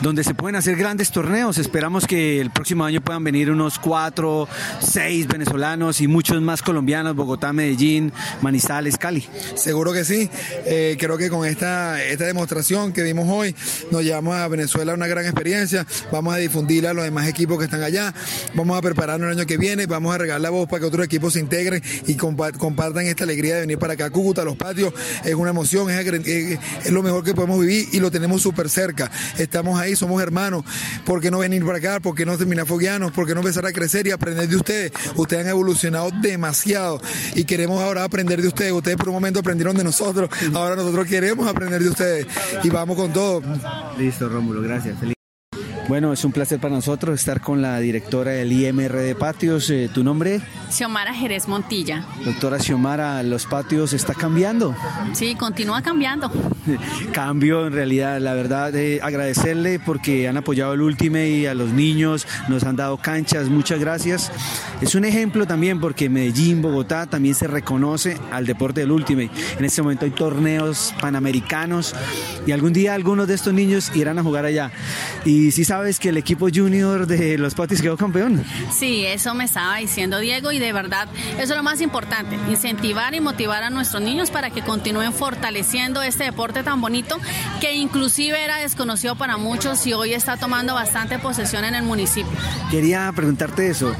donde 0.00 0.24
se 0.24 0.34
pueden 0.34 0.56
hacer 0.56 0.76
grandes 0.76 1.10
torneos. 1.10 1.58
Esperamos 1.58 2.06
que 2.06 2.40
el 2.40 2.50
próximo 2.50 2.84
año 2.84 3.00
puedan 3.00 3.24
venir 3.24 3.50
unos 3.50 3.78
cuatro, 3.78 4.48
seis 4.80 5.26
venezolanos 5.26 6.00
y 6.00 6.08
muchos 6.08 6.40
más 6.40 6.62
colombianos, 6.62 7.14
Bogotá, 7.14 7.52
Medellín, 7.52 8.12
Manizales, 8.40 8.96
Cali. 8.96 9.28
Seguro 9.54 9.92
que 9.92 10.04
sí. 10.04 10.30
Eh, 10.64 10.96
creo 10.98 11.18
que 11.18 11.28
con 11.28 11.46
esta, 11.46 12.02
esta 12.02 12.24
demostración 12.24 12.92
que 12.92 13.02
dimos 13.02 13.28
hoy 13.28 13.54
nos 13.90 14.02
llevamos 14.02 14.36
a 14.36 14.48
Venezuela 14.48 14.94
una 14.94 15.06
gran 15.06 15.24
experiencia. 15.24 15.86
Vamos 16.10 16.34
a 16.34 16.38
difundirla 16.38 16.90
a 16.90 16.94
los 16.94 17.04
demás 17.04 17.28
equipos 17.28 17.58
que 17.58 17.64
están 17.64 17.82
allá. 17.82 18.14
Vamos 18.54 18.78
a 18.78 18.82
prepararnos 18.82 19.30
el 19.30 19.38
año 19.38 19.46
que 19.46 19.58
viene. 19.58 19.86
Vamos 19.86 20.14
a 20.14 20.18
regalar 20.18 20.40
la 20.40 20.50
voz 20.50 20.68
para 20.68 20.80
que 20.80 20.86
otros 20.86 21.04
equipos 21.04 21.34
se 21.34 21.40
integren 21.40 21.82
y 22.06 22.14
compartan 22.14 23.06
esta 23.06 23.24
alegría 23.24 23.56
de 23.56 23.60
venir 23.62 23.78
para 23.78 23.94
acá. 23.94 24.10
Cúcuta, 24.10 24.44
los 24.44 24.56
patios, 24.56 24.94
es 25.24 25.34
una 25.34 25.50
emoción 25.50 25.65
es, 25.72 26.90
lo 26.90 27.02
mejor 27.02 27.24
que 27.24 27.34
podemos 27.34 27.60
vivir 27.60 27.88
y 27.92 28.00
lo 28.00 28.10
tenemos 28.10 28.42
súper 28.42 28.68
cerca. 28.68 29.10
Estamos 29.38 29.78
ahí, 29.78 29.96
somos 29.96 30.22
hermanos. 30.22 30.64
¿Por 31.04 31.20
qué 31.20 31.30
no 31.30 31.38
venir 31.38 31.64
para 31.64 31.78
acá? 31.78 32.00
¿Por 32.00 32.14
qué 32.14 32.26
no 32.26 32.36
terminar 32.36 32.66
fogueanos? 32.66 33.12
¿Por 33.12 33.26
qué 33.26 33.34
no 33.34 33.40
empezar 33.40 33.66
a 33.66 33.72
crecer 33.72 34.06
y 34.06 34.10
aprender 34.10 34.48
de 34.48 34.56
ustedes? 34.56 34.92
Ustedes 35.16 35.44
han 35.44 35.50
evolucionado 35.50 36.10
demasiado 36.20 37.00
y 37.34 37.44
queremos 37.44 37.82
ahora 37.82 38.04
aprender 38.04 38.40
de 38.40 38.48
ustedes. 38.48 38.72
Ustedes 38.72 38.96
por 38.96 39.08
un 39.08 39.14
momento 39.14 39.40
aprendieron 39.40 39.76
de 39.76 39.84
nosotros, 39.84 40.30
ahora 40.54 40.76
nosotros 40.76 41.06
queremos 41.06 41.48
aprender 41.48 41.82
de 41.82 41.90
ustedes 41.90 42.26
y 42.62 42.68
vamos 42.68 42.96
con 42.96 43.12
todo. 43.12 43.42
Listo, 43.98 44.28
Rómulo, 44.28 44.62
gracias. 44.62 45.15
Bueno, 45.88 46.12
es 46.12 46.24
un 46.24 46.32
placer 46.32 46.58
para 46.58 46.74
nosotros 46.74 47.20
estar 47.20 47.40
con 47.40 47.62
la 47.62 47.78
directora 47.78 48.32
del 48.32 48.50
IMR 48.50 48.96
de 48.96 49.14
Patios. 49.14 49.70
Eh, 49.70 49.88
¿Tu 49.92 50.02
nombre? 50.02 50.40
Xiomara 50.68 51.14
Jerez 51.14 51.46
Montilla. 51.46 52.04
Doctora 52.24 52.58
Xiomara, 52.58 53.22
¿los 53.22 53.46
patios 53.46 53.92
está 53.92 54.12
cambiando? 54.12 54.74
Sí, 55.12 55.36
continúa 55.36 55.82
cambiando. 55.82 56.28
Cambio 57.12 57.68
en 57.68 57.72
realidad, 57.72 58.20
la 58.20 58.34
verdad, 58.34 58.74
eh, 58.74 58.98
agradecerle 59.00 59.78
porque 59.78 60.26
han 60.26 60.36
apoyado 60.36 60.72
el 60.72 60.80
Ultimate 60.80 61.30
y 61.30 61.46
a 61.46 61.54
los 61.54 61.70
niños, 61.70 62.26
nos 62.48 62.64
han 62.64 62.74
dado 62.74 62.96
canchas, 62.96 63.48
muchas 63.48 63.78
gracias. 63.78 64.32
Es 64.80 64.96
un 64.96 65.04
ejemplo 65.04 65.46
también 65.46 65.80
porque 65.80 66.08
Medellín, 66.08 66.62
Bogotá 66.62 67.06
también 67.06 67.36
se 67.36 67.46
reconoce 67.46 68.18
al 68.32 68.44
deporte 68.44 68.80
del 68.80 68.90
Ultimate. 68.90 69.30
En 69.56 69.64
este 69.64 69.82
momento 69.82 70.04
hay 70.04 70.10
torneos 70.10 70.92
panamericanos 71.00 71.94
y 72.44 72.50
algún 72.50 72.72
día 72.72 72.94
algunos 72.94 73.28
de 73.28 73.34
estos 73.34 73.54
niños 73.54 73.92
irán 73.94 74.18
a 74.18 74.24
jugar 74.24 74.44
allá. 74.44 74.72
Y 75.24 75.52
si 75.52 75.64
sabes 75.76 76.00
que 76.00 76.08
el 76.08 76.16
equipo 76.16 76.48
junior 76.48 77.06
de 77.06 77.36
los 77.36 77.54
Patis 77.54 77.82
quedó 77.82 77.98
campeón? 77.98 78.42
Sí, 78.72 79.04
eso 79.04 79.34
me 79.34 79.44
estaba 79.44 79.76
diciendo 79.76 80.18
Diego 80.20 80.50
y 80.50 80.58
de 80.58 80.72
verdad 80.72 81.06
eso 81.34 81.52
es 81.52 81.56
lo 81.56 81.62
más 81.62 81.82
importante, 81.82 82.34
incentivar 82.48 83.14
y 83.14 83.20
motivar 83.20 83.62
a 83.62 83.68
nuestros 83.68 84.02
niños 84.02 84.30
para 84.30 84.48
que 84.48 84.62
continúen 84.62 85.12
fortaleciendo 85.12 86.00
este 86.00 86.24
deporte 86.24 86.62
tan 86.62 86.80
bonito 86.80 87.18
que 87.60 87.74
inclusive 87.74 88.42
era 88.42 88.56
desconocido 88.56 89.16
para 89.16 89.36
muchos 89.36 89.86
y 89.86 89.92
hoy 89.92 90.14
está 90.14 90.38
tomando 90.38 90.72
bastante 90.72 91.18
posesión 91.18 91.62
en 91.66 91.74
el 91.74 91.82
municipio. 91.82 92.32
Quería 92.70 93.12
preguntarte 93.14 93.68
eso, 93.68 93.94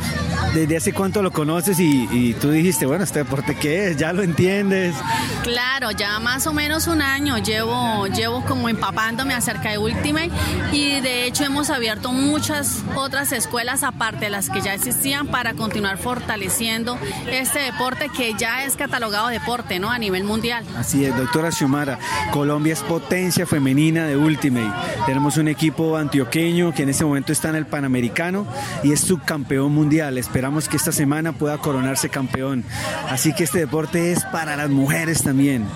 ¿desde 0.55 0.79
hace 0.79 0.95
cuánto 0.95 1.21
lo 1.21 1.31
conoces 1.31 1.79
y, 1.79 2.09
y 2.11 2.33
tú 2.33 2.53
dijiste, 2.53 2.87
bueno, 2.87 3.05
este 3.05 3.19
deporte 3.19 3.55
qué 3.55 3.89
es? 3.91 3.99
¿Ya 3.99 4.15
lo 4.15 4.23
entiendes? 4.23 4.95
Claro, 5.43 5.91
ya 5.91 6.19
más 6.21 6.47
o 6.47 6.55
menos 6.55 6.87
un 6.87 7.03
año 7.03 7.37
llevo, 7.37 8.07
llevo 8.07 8.43
como 8.47 8.71
empapándome 8.71 9.35
acerca 9.35 9.73
de 9.73 9.77
Ultimate 9.77 10.31
y 10.73 11.03
de 11.03 11.27
hecho 11.27 11.45
hemos 11.67 11.77
abierto 11.77 12.13
muchas 12.13 12.85
otras 12.95 13.33
escuelas 13.33 13.83
aparte 13.83 14.27
de 14.27 14.31
las 14.31 14.51
que 14.51 14.61
ya 14.61 14.73
existían 14.73 15.27
para 15.27 15.55
continuar 15.55 15.99
fortaleciendo 15.99 16.97
este 17.29 17.59
deporte 17.59 18.09
que 18.09 18.35
ya 18.35 18.65
es 18.65 18.77
catalogado 18.77 19.27
deporte 19.29 19.81
¿no? 19.81 19.91
a 19.91 19.99
nivel 19.99 20.23
mundial. 20.23 20.65
Así 20.77 21.05
es, 21.05 21.17
doctora 21.17 21.51
Xiomara, 21.51 21.99
Colombia 22.31 22.73
es 22.73 22.83
potencia 22.83 23.47
femenina 23.47 24.07
de 24.07 24.17
Ultimate. 24.17 24.73
Tenemos 25.07 25.39
un 25.39 25.49
equipo 25.49 25.97
antioqueño 25.97 26.73
que 26.73 26.85
en 26.85 26.91
este 26.91 27.05
momento 27.05 27.33
está 27.33 27.49
en 27.49 27.57
el 27.57 27.67
Panamericano 27.67 28.47
y 28.85 28.93
es 28.93 29.01
subcampeón 29.01 29.73
mundial. 29.75 30.19
Esperamos 30.19 30.69
que 30.69 30.77
esta 30.77 30.93
semana 30.93 31.33
pueda 31.33 31.59
coronarse 31.59 32.11
campeón. 32.11 32.65
Así 33.09 33.33
que 33.33 33.43
este 33.43 33.59
deporte 33.59 34.13
es 34.13 34.25
para 34.27 34.57
las 34.57 34.71
mujeres 34.71 35.25
también 35.25 35.67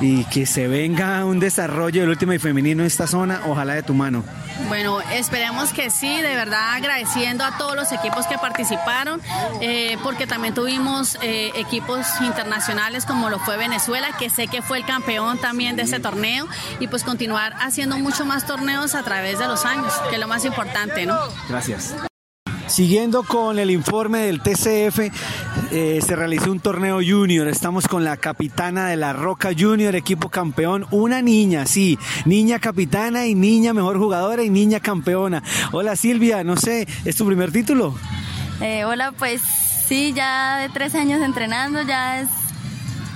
y 0.00 0.24
que 0.24 0.46
se 0.46 0.68
venga 0.68 1.24
un 1.24 1.40
desarrollo 1.40 2.00
del 2.00 2.10
último 2.10 2.32
y 2.32 2.38
femenino 2.38 2.82
en 2.82 2.86
esta 2.86 3.06
zona, 3.06 3.42
ojalá 3.46 3.74
de 3.74 3.82
tu 3.82 3.94
mano. 3.94 4.24
Bueno, 4.68 5.00
esperemos 5.12 5.72
que 5.72 5.90
sí, 5.90 6.20
de 6.20 6.34
verdad 6.34 6.74
agradeciendo 6.74 7.44
a 7.44 7.56
todos 7.58 7.74
los 7.74 7.92
equipos 7.92 8.26
que 8.26 8.38
participaron, 8.38 9.20
eh, 9.60 9.96
porque 10.02 10.26
también 10.26 10.54
tuvimos 10.54 11.18
eh, 11.22 11.50
equipos 11.54 12.06
internacionales 12.20 13.04
como 13.06 13.30
lo 13.30 13.38
fue 13.38 13.56
Venezuela, 13.56 14.08
que 14.18 14.30
sé 14.30 14.48
que 14.48 14.62
fue 14.62 14.78
el 14.78 14.84
campeón 14.84 15.38
también 15.38 15.76
de 15.76 15.82
ese 15.82 16.00
torneo, 16.00 16.46
y 16.78 16.88
pues 16.88 17.04
continuar 17.04 17.54
haciendo 17.60 17.98
mucho 17.98 18.24
más 18.24 18.46
torneos 18.46 18.94
a 18.94 19.02
través 19.02 19.38
de 19.38 19.46
los 19.46 19.64
años, 19.64 19.92
que 20.08 20.16
es 20.16 20.20
lo 20.20 20.28
más 20.28 20.44
importante, 20.44 21.06
¿no? 21.06 21.18
Gracias. 21.48 21.94
Siguiendo 22.70 23.24
con 23.24 23.58
el 23.58 23.68
informe 23.68 24.20
del 24.20 24.40
TCF, 24.40 25.10
eh, 25.72 26.00
se 26.06 26.14
realizó 26.14 26.52
un 26.52 26.60
torneo 26.60 27.00
junior. 27.04 27.48
Estamos 27.48 27.88
con 27.88 28.04
la 28.04 28.16
capitana 28.16 28.86
de 28.86 28.96
la 28.96 29.12
Roca 29.12 29.50
Junior, 29.58 29.96
equipo 29.96 30.28
campeón. 30.28 30.86
Una 30.92 31.20
niña, 31.20 31.66
sí, 31.66 31.98
niña 32.26 32.60
capitana 32.60 33.26
y 33.26 33.34
niña 33.34 33.74
mejor 33.74 33.98
jugadora 33.98 34.44
y 34.44 34.50
niña 34.50 34.78
campeona. 34.78 35.42
Hola 35.72 35.96
Silvia, 35.96 36.44
no 36.44 36.56
sé, 36.56 36.86
¿es 37.04 37.16
tu 37.16 37.26
primer 37.26 37.50
título? 37.50 37.92
Eh, 38.60 38.84
hola, 38.84 39.10
pues 39.18 39.42
sí, 39.42 40.12
ya 40.14 40.58
de 40.58 40.68
tres 40.68 40.94
años 40.94 41.20
entrenando, 41.22 41.82
ya 41.82 42.20
es 42.20 42.28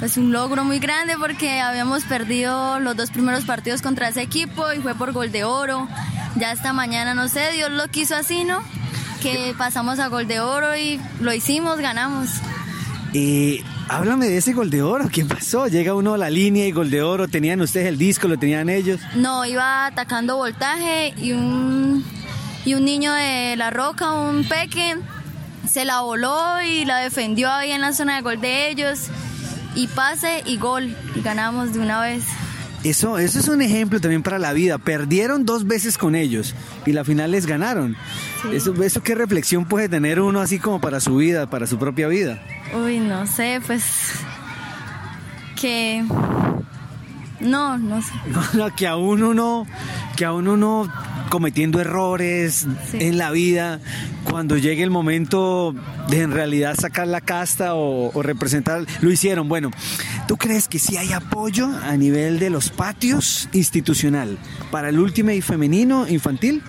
pues 0.01 0.17
un 0.17 0.33
logro 0.33 0.65
muy 0.65 0.81
grande 0.81 1.15
porque 1.17 1.61
habíamos 1.61 2.03
perdido 2.03 2.81
los 2.81 2.97
dos 2.97 3.13
primeros 3.13 3.45
partidos 3.45 3.83
contra 3.83 4.09
ese 4.09 4.23
equipo 4.23 4.73
y 4.73 4.81
fue 4.81 4.97
por 4.97 5.13
gol 5.13 5.31
de 5.31 5.45
oro. 5.45 5.87
Ya 6.35 6.51
esta 6.51 6.73
mañana, 6.73 7.15
no 7.15 7.29
sé, 7.29 7.53
Dios 7.53 7.71
lo 7.71 7.87
quiso 7.87 8.17
así, 8.17 8.43
¿no? 8.43 8.61
Que 9.25 9.55
pasamos 9.57 10.01
a 10.01 10.09
gol 10.09 10.29
de 10.29 10.41
oro 10.41 10.77
y 10.77 11.01
lo 11.19 11.33
hicimos, 11.33 11.79
ganamos. 11.79 12.29
Y 13.15 13.65
háblame 13.89 14.27
de 14.27 14.37
ese 14.37 14.53
gol 14.53 14.69
de 14.69 14.83
oro, 14.83 15.09
¿qué 15.11 15.25
pasó? 15.25 15.67
Llega 15.67 15.95
uno 15.95 16.13
a 16.13 16.19
la 16.19 16.29
línea 16.29 16.67
y 16.67 16.73
gol 16.73 16.91
de 16.91 17.01
oro, 17.01 17.27
¿tenían 17.27 17.63
ustedes 17.63 17.87
el 17.87 17.97
disco, 17.97 18.29
lo 18.29 18.37
tenían 18.39 18.69
ellos? 18.69 19.01
No, 19.15 19.47
iba 19.47 19.87
atacando 19.87 20.37
voltaje 20.37 21.15
y 21.17 21.33
un, 21.33 22.05
y 22.67 22.75
un 22.75 22.85
niño 22.85 23.15
de 23.15 23.57
la 23.57 23.71
roca, 23.71 24.13
un 24.13 24.45
peque, 24.45 24.97
se 25.67 25.87
la 25.87 26.03
voló 26.03 26.61
y 26.61 26.85
la 26.85 26.99
defendió 26.99 27.51
ahí 27.51 27.71
en 27.71 27.81
la 27.81 27.95
zona 27.95 28.17
de 28.17 28.21
gol 28.21 28.43
de 28.43 28.69
ellos 28.69 29.07
y 29.75 29.87
pase 29.87 30.43
y 30.45 30.59
gol 30.59 30.95
y 31.15 31.23
ganamos 31.23 31.73
de 31.73 31.79
una 31.79 32.03
vez. 32.03 32.25
Eso, 32.85 33.19
eso 33.19 33.39
es 33.39 33.49
un 33.49 33.63
ejemplo 33.63 33.99
también 33.99 34.23
para 34.23 34.39
la 34.39 34.53
vida. 34.53 34.77
Perdieron 34.79 35.47
dos 35.47 35.67
veces 35.67 35.97
con 35.97 36.15
ellos 36.15 36.55
y 36.85 36.93
la 36.93 37.03
final 37.03 37.31
les 37.31 37.47
ganaron. 37.47 37.97
Eso, 38.53 38.75
eso 38.83 39.03
qué 39.03 39.15
reflexión 39.15 39.65
puede 39.65 39.89
tener 39.89 40.21
uno 40.21 40.41
así 40.41 40.59
como 40.59 40.81
para 40.81 41.01
su 41.01 41.17
vida, 41.17 41.49
para 41.49 41.67
su 41.67 41.79
propia 41.79 42.09
vida. 42.09 42.43
Uy, 42.75 42.99
no 42.99 43.27
sé, 43.27 43.61
pues 43.67 43.85
que 45.59 46.05
no, 47.41 47.79
no 47.79 48.03
sé. 48.03 48.13
No, 48.55 48.75
que 48.75 48.87
a 48.87 48.97
uno 48.97 49.33
no, 49.33 49.67
que 50.17 50.25
a 50.25 50.33
uno 50.33 50.57
no 50.57 50.91
cometiendo 51.31 51.81
errores 51.81 52.67
sí. 52.91 52.99
en 53.01 53.19
la 53.19 53.31
vida, 53.31 53.81
cuando 54.25 54.57
llegue 54.57 54.83
el 54.83 54.91
momento 54.91 55.75
de 56.09 56.23
en 56.23 56.33
realidad 56.33 56.75
sacar 56.79 57.09
la 57.09 57.21
casta 57.21 57.75
o, 57.75 58.11
o, 58.13 58.23
representar, 58.23 58.87
lo 59.01 59.11
hicieron. 59.11 59.49
Bueno, 59.49 59.71
¿tú 60.29 60.37
crees 60.37 60.69
que 60.69 60.79
sí 60.79 60.97
hay 60.97 61.13
apoyo 61.13 61.69
a 61.83 61.97
nivel 61.97 62.39
de 62.39 62.51
los 62.51 62.71
patios 62.71 63.49
institucional 63.53 64.39
para 64.71 64.89
el 64.89 64.99
último 64.99 65.31
y 65.31 65.41
femenino 65.41 66.09
infantil? 66.09 66.63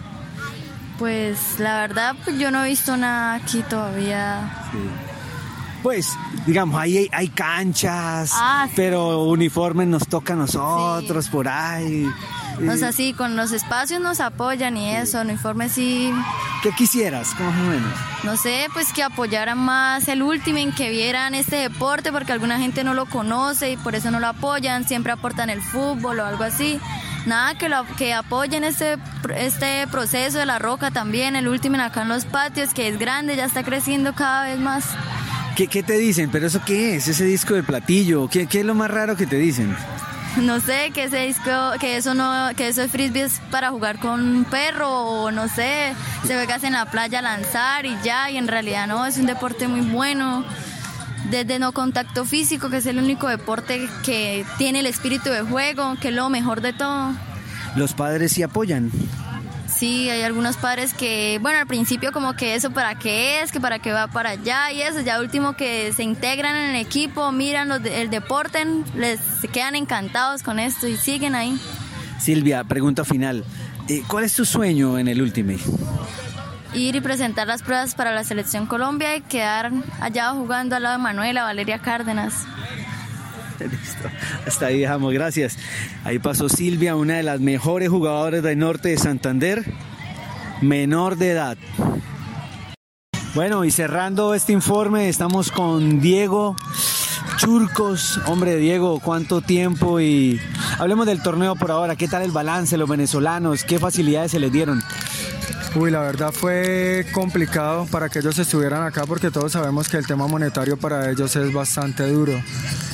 Pues 0.98 1.60
la 1.60 1.82
verdad, 1.82 2.16
pues 2.24 2.40
yo 2.40 2.52
no 2.52 2.64
he 2.64 2.70
visto 2.70 2.96
nada 2.96 3.36
aquí 3.36 3.64
todavía. 3.70 4.70
Sí. 4.72 4.78
Pues, 5.84 6.18
digamos, 6.48 6.82
ahí 6.82 6.98
hay, 6.98 7.10
hay 7.12 7.28
canchas, 7.28 8.32
ah, 8.34 8.66
sí. 8.68 8.74
pero 8.76 9.26
uniformes 9.26 9.88
nos 9.88 10.08
toca 10.08 10.34
a 10.34 10.36
nosotros 10.36 11.26
sí. 11.26 11.32
por 11.32 11.48
ahí. 11.48 12.08
O 12.70 12.78
sea, 12.78 12.92
sí, 12.92 13.14
con 13.14 13.36
los 13.36 13.52
espacios 13.52 14.02
nos 14.02 14.20
apoyan 14.20 14.78
y 14.78 14.96
eso, 14.96 15.22
uniformes 15.22 15.74
sí. 15.74 16.12
¿Qué 16.64 16.72
quisieras, 16.72 17.38
más 17.40 17.56
o 17.60 17.70
menos? 17.70 17.92
No 18.24 18.38
sé, 18.38 18.68
pues 18.74 18.92
que 18.94 19.04
apoyaran 19.04 19.58
más 19.58 20.08
el 20.08 20.22
último, 20.24 20.60
que 20.76 20.90
vieran 20.90 21.36
este 21.36 21.58
deporte, 21.58 22.12
porque 22.12 22.32
alguna 22.32 22.60
gente 22.60 22.84
no 22.84 22.94
lo 22.94 23.06
conoce 23.06 23.72
y 23.72 23.78
por 23.78 23.96
eso 23.96 24.12
no 24.12 24.20
lo 24.20 24.28
apoyan, 24.28 24.88
siempre 24.88 25.12
aportan 25.12 25.50
el 25.50 25.62
fútbol 25.62 26.20
o 26.20 26.26
algo 26.26 26.44
así. 26.44 26.80
Nada, 27.26 27.56
que, 27.56 27.70
lo, 27.70 27.86
que 27.98 28.14
apoyen 28.14 28.64
este, 28.64 28.98
este 29.36 29.88
proceso 29.88 30.38
de 30.38 30.46
la 30.46 30.60
roca 30.60 30.92
también, 30.92 31.36
el 31.36 31.48
último 31.48 31.78
acá 31.82 32.04
en 32.04 32.10
los 32.10 32.26
patios, 32.26 32.74
que 32.74 32.88
es 32.88 33.00
grande, 33.00 33.36
ya 33.36 33.46
está 33.46 33.64
creciendo 33.64 34.14
cada 34.14 34.46
vez 34.46 34.60
más. 34.60 34.86
¿Qué, 35.56 35.68
qué 35.68 35.84
te 35.84 35.98
dicen? 35.98 36.30
¿Pero 36.32 36.48
eso 36.48 36.62
qué 36.66 36.96
es? 36.96 37.08
¿Ese 37.08 37.26
disco 37.26 37.54
del 37.54 37.64
platillo? 37.64 38.28
¿Qué, 38.30 38.46
qué 38.46 38.60
es 38.60 38.66
lo 38.66 38.76
más 38.76 38.92
raro 38.92 39.16
que 39.16 39.26
te 39.26 39.38
dicen? 39.38 39.76
no 40.42 40.60
sé, 40.60 40.92
que 40.94 41.06
ese 41.06 41.20
disco, 41.28 41.52
que 41.80 41.98
eso 41.98 42.14
no, 42.14 42.50
que 42.56 42.68
eso 42.68 42.82
de 42.82 42.88
frisbee 42.88 43.24
es 43.24 43.40
para 43.52 43.70
jugar 43.72 44.00
con 44.00 44.20
un 44.20 44.46
perro 44.46 44.90
o 44.90 45.32
no 45.32 45.48
sé, 45.48 45.94
se 46.26 46.34
juegas 46.34 46.64
en 46.64 46.74
la 46.74 46.86
playa 46.86 47.20
a 47.20 47.22
lanzar 47.22 47.86
y 47.86 47.96
ya, 48.04 48.30
y 48.30 48.38
en 48.38 48.48
realidad 48.48 48.88
no, 48.88 49.06
es 49.06 49.18
un 49.18 49.26
deporte 49.26 49.68
muy 49.68 49.82
bueno. 49.82 50.46
Desde 51.30 51.58
no 51.58 51.72
contacto 51.72 52.24
físico, 52.24 52.70
que 52.70 52.78
es 52.78 52.86
el 52.86 53.00
único 53.00 53.28
deporte 53.28 53.90
que 54.04 54.46
tiene 54.60 54.82
el 54.82 54.86
espíritu 54.86 55.32
de 55.32 55.42
juego, 55.42 55.96
que 56.00 56.10
es 56.10 56.14
lo 56.14 56.30
mejor 56.30 56.62
de 56.62 56.72
todo. 56.72 57.14
¿Los 57.76 57.94
padres 57.94 58.34
sí 58.34 58.44
apoyan? 58.44 58.92
Sí, 59.78 60.10
hay 60.10 60.22
algunos 60.22 60.56
padres 60.56 60.94
que, 60.94 61.38
bueno, 61.42 61.60
al 61.60 61.68
principio 61.68 62.14
como 62.14 62.34
que 62.34 62.56
eso 62.56 62.72
para 62.72 62.96
qué 62.96 63.42
es, 63.42 63.52
que 63.52 63.60
para 63.60 63.80
qué 63.80 63.92
va 63.92 64.08
para 64.08 64.32
allá 64.32 64.72
y 64.72 64.82
eso, 64.82 65.02
ya 65.02 65.20
último 65.20 65.58
que 65.58 65.92
se 65.92 66.02
integran 66.02 66.56
en 66.56 66.76
el 66.76 66.82
equipo, 66.82 67.34
miran 67.34 67.68
los, 67.68 67.84
el 67.84 68.10
deporte, 68.10 68.66
les 68.96 69.20
se 69.42 69.50
quedan 69.50 69.76
encantados 69.76 70.44
con 70.44 70.60
esto 70.60 70.88
y 70.88 70.96
siguen 70.96 71.36
ahí. 71.36 71.60
Silvia, 72.20 72.64
pregunta 72.64 73.04
final. 73.04 73.44
Eh, 73.90 74.02
¿Cuál 74.08 74.24
es 74.24 74.34
tu 74.34 74.46
sueño 74.46 74.98
en 74.98 75.10
el 75.10 75.22
Ultimate? 75.22 75.62
Ir 76.74 76.96
y 76.96 77.02
presentar 77.02 77.48
las 77.48 77.62
pruebas 77.62 77.96
para 77.96 78.14
la 78.14 78.24
selección 78.24 78.68
Colombia 78.68 79.18
y 79.18 79.22
quedar 79.22 79.72
allá 80.00 80.30
jugando 80.32 80.78
al 80.78 80.84
lado 80.84 80.98
de 80.98 81.04
Manuela, 81.04 81.44
Valeria 81.44 81.80
Cárdenas. 81.80 82.46
Listo. 83.60 84.10
Hasta 84.46 84.68
ahí 84.68 84.80
dejamos, 84.80 85.14
gracias. 85.14 85.58
Ahí 86.04 86.20
pasó 86.20 86.50
Silvia, 86.50 86.96
una 86.96 87.16
de 87.16 87.24
las 87.24 87.40
mejores 87.40 87.90
jugadoras 87.90 88.44
del 88.44 88.60
norte 88.60 88.90
de 88.90 88.98
Santander, 88.98 89.66
menor 90.62 91.18
de 91.18 91.32
edad. 91.32 91.58
Bueno, 93.34 93.66
y 93.66 93.72
cerrando 93.72 94.34
este 94.34 94.54
informe, 94.54 95.10
estamos 95.10 95.52
con 95.52 96.00
Diego 96.00 96.56
Churcos. 97.38 98.20
Hombre, 98.28 98.56
Diego, 98.56 99.00
¿cuánto 99.02 99.42
tiempo? 99.42 100.00
Y 100.00 100.40
hablemos 100.80 101.06
del 101.06 101.22
torneo 101.22 101.56
por 101.56 101.72
ahora. 101.72 101.96
¿Qué 101.96 102.08
tal 102.08 102.24
el 102.24 102.32
balance, 102.32 102.78
los 102.78 102.88
venezolanos? 102.88 103.64
¿Qué 103.66 103.78
facilidades 103.78 104.32
se 104.32 104.40
les 104.40 104.52
dieron? 104.52 104.82
Uy, 105.78 105.92
la 105.92 106.00
verdad 106.00 106.32
fue 106.32 107.06
complicado 107.12 107.86
para 107.92 108.08
que 108.08 108.20
ellos 108.20 108.40
estuvieran 108.40 108.84
acá 108.84 109.06
porque 109.06 109.30
todos 109.30 109.52
sabemos 109.52 109.90
que 109.90 109.98
el 109.98 110.08
tema 110.08 110.26
monetario 110.26 110.78
para 110.78 111.12
ellos 111.12 111.36
es 111.36 111.52
bastante 111.52 112.08
duro. 112.08 112.42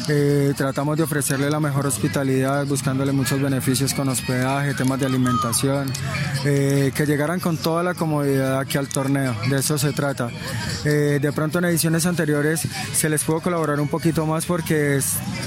Eh, 0.09 0.53
tratamos 0.57 0.97
de 0.97 1.03
ofrecerle 1.03 1.51
la 1.51 1.59
mejor 1.59 1.85
hospitalidad, 1.85 2.65
buscándole 2.65 3.11
muchos 3.11 3.39
beneficios 3.39 3.93
con 3.93 4.09
hospedaje, 4.09 4.73
temas 4.73 4.99
de 4.99 5.05
alimentación, 5.05 5.93
eh, 6.43 6.91
que 6.95 7.05
llegaran 7.05 7.39
con 7.39 7.55
toda 7.55 7.83
la 7.83 7.93
comodidad 7.93 8.59
aquí 8.59 8.79
al 8.79 8.87
torneo, 8.87 9.35
de 9.47 9.59
eso 9.59 9.77
se 9.77 9.93
trata. 9.93 10.29
Eh, 10.83 11.19
de 11.21 11.31
pronto 11.31 11.59
en 11.59 11.65
ediciones 11.65 12.07
anteriores 12.07 12.67
se 12.93 13.09
les 13.09 13.23
pudo 13.23 13.41
colaborar 13.41 13.79
un 13.79 13.89
poquito 13.89 14.25
más 14.25 14.47
porque 14.47 14.99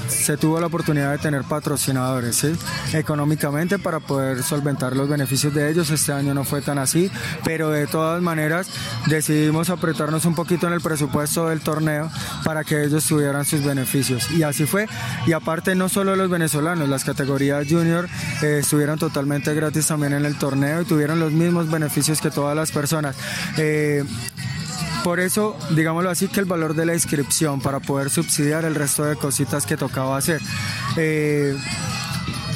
se 0.07 0.37
tuvo 0.37 0.61
la 0.61 0.67
oportunidad 0.67 1.11
de 1.11 1.17
tener 1.17 1.43
patrocinadores 1.43 2.37
¿sí? 2.37 2.53
económicamente 2.93 3.77
para 3.77 3.99
poder 3.99 4.41
solventar 4.41 4.95
los 4.95 5.09
beneficios 5.09 5.53
de 5.53 5.69
ellos. 5.69 5.89
Este 5.89 6.13
año 6.13 6.33
no 6.33 6.45
fue 6.45 6.61
tan 6.61 6.77
así 6.77 7.11
pero 7.43 7.69
de 7.69 7.87
todas 7.87 8.21
maneras 8.21 8.67
decidimos 9.07 9.69
apretarnos 9.69 10.25
un 10.25 10.35
poquito 10.35 10.67
en 10.67 10.73
el 10.73 10.81
presupuesto 10.81 11.47
del 11.47 11.61
torneo 11.61 12.09
para 12.43 12.63
que 12.63 12.83
ellos 12.83 13.05
tuvieran 13.05 13.45
sus 13.45 13.63
beneficios. 13.63 14.29
Y 14.31 14.43
así 14.43 14.65
fue. 14.65 14.87
Y 15.27 15.33
aparte 15.33 15.75
no 15.75 15.89
solo 15.89 16.15
los 16.15 16.29
venezolanos, 16.29 16.89
las 16.89 17.03
categorías 17.03 17.67
junior 17.67 18.07
eh, 18.41 18.59
estuvieron 18.61 18.99
totalmente 18.99 19.53
gratis 19.53 19.87
también 19.87 20.13
en 20.13 20.25
el 20.25 20.37
torneo 20.37 20.81
y 20.81 20.85
tuvieron 20.85 21.19
los 21.19 21.31
mismos 21.31 21.69
beneficios 21.69 22.21
que 22.21 22.31
todas 22.31 22.55
las 22.55 22.71
personas. 22.71 23.15
Eh, 23.57 24.03
por 25.03 25.19
eso, 25.19 25.55
digámoslo 25.69 26.09
así, 26.09 26.27
que 26.27 26.39
el 26.39 26.47
valor 26.47 26.73
de 26.73 26.85
la 26.85 26.95
inscripción 26.95 27.61
para 27.61 27.79
poder 27.79 28.09
subsidiar 28.09 28.65
el 28.65 28.73
resto 28.73 29.03
de 29.03 29.15
cositas 29.15 29.67
que 29.67 29.77
tocaba 29.77 30.17
hacer. 30.17 30.41
Eh, 30.97 31.55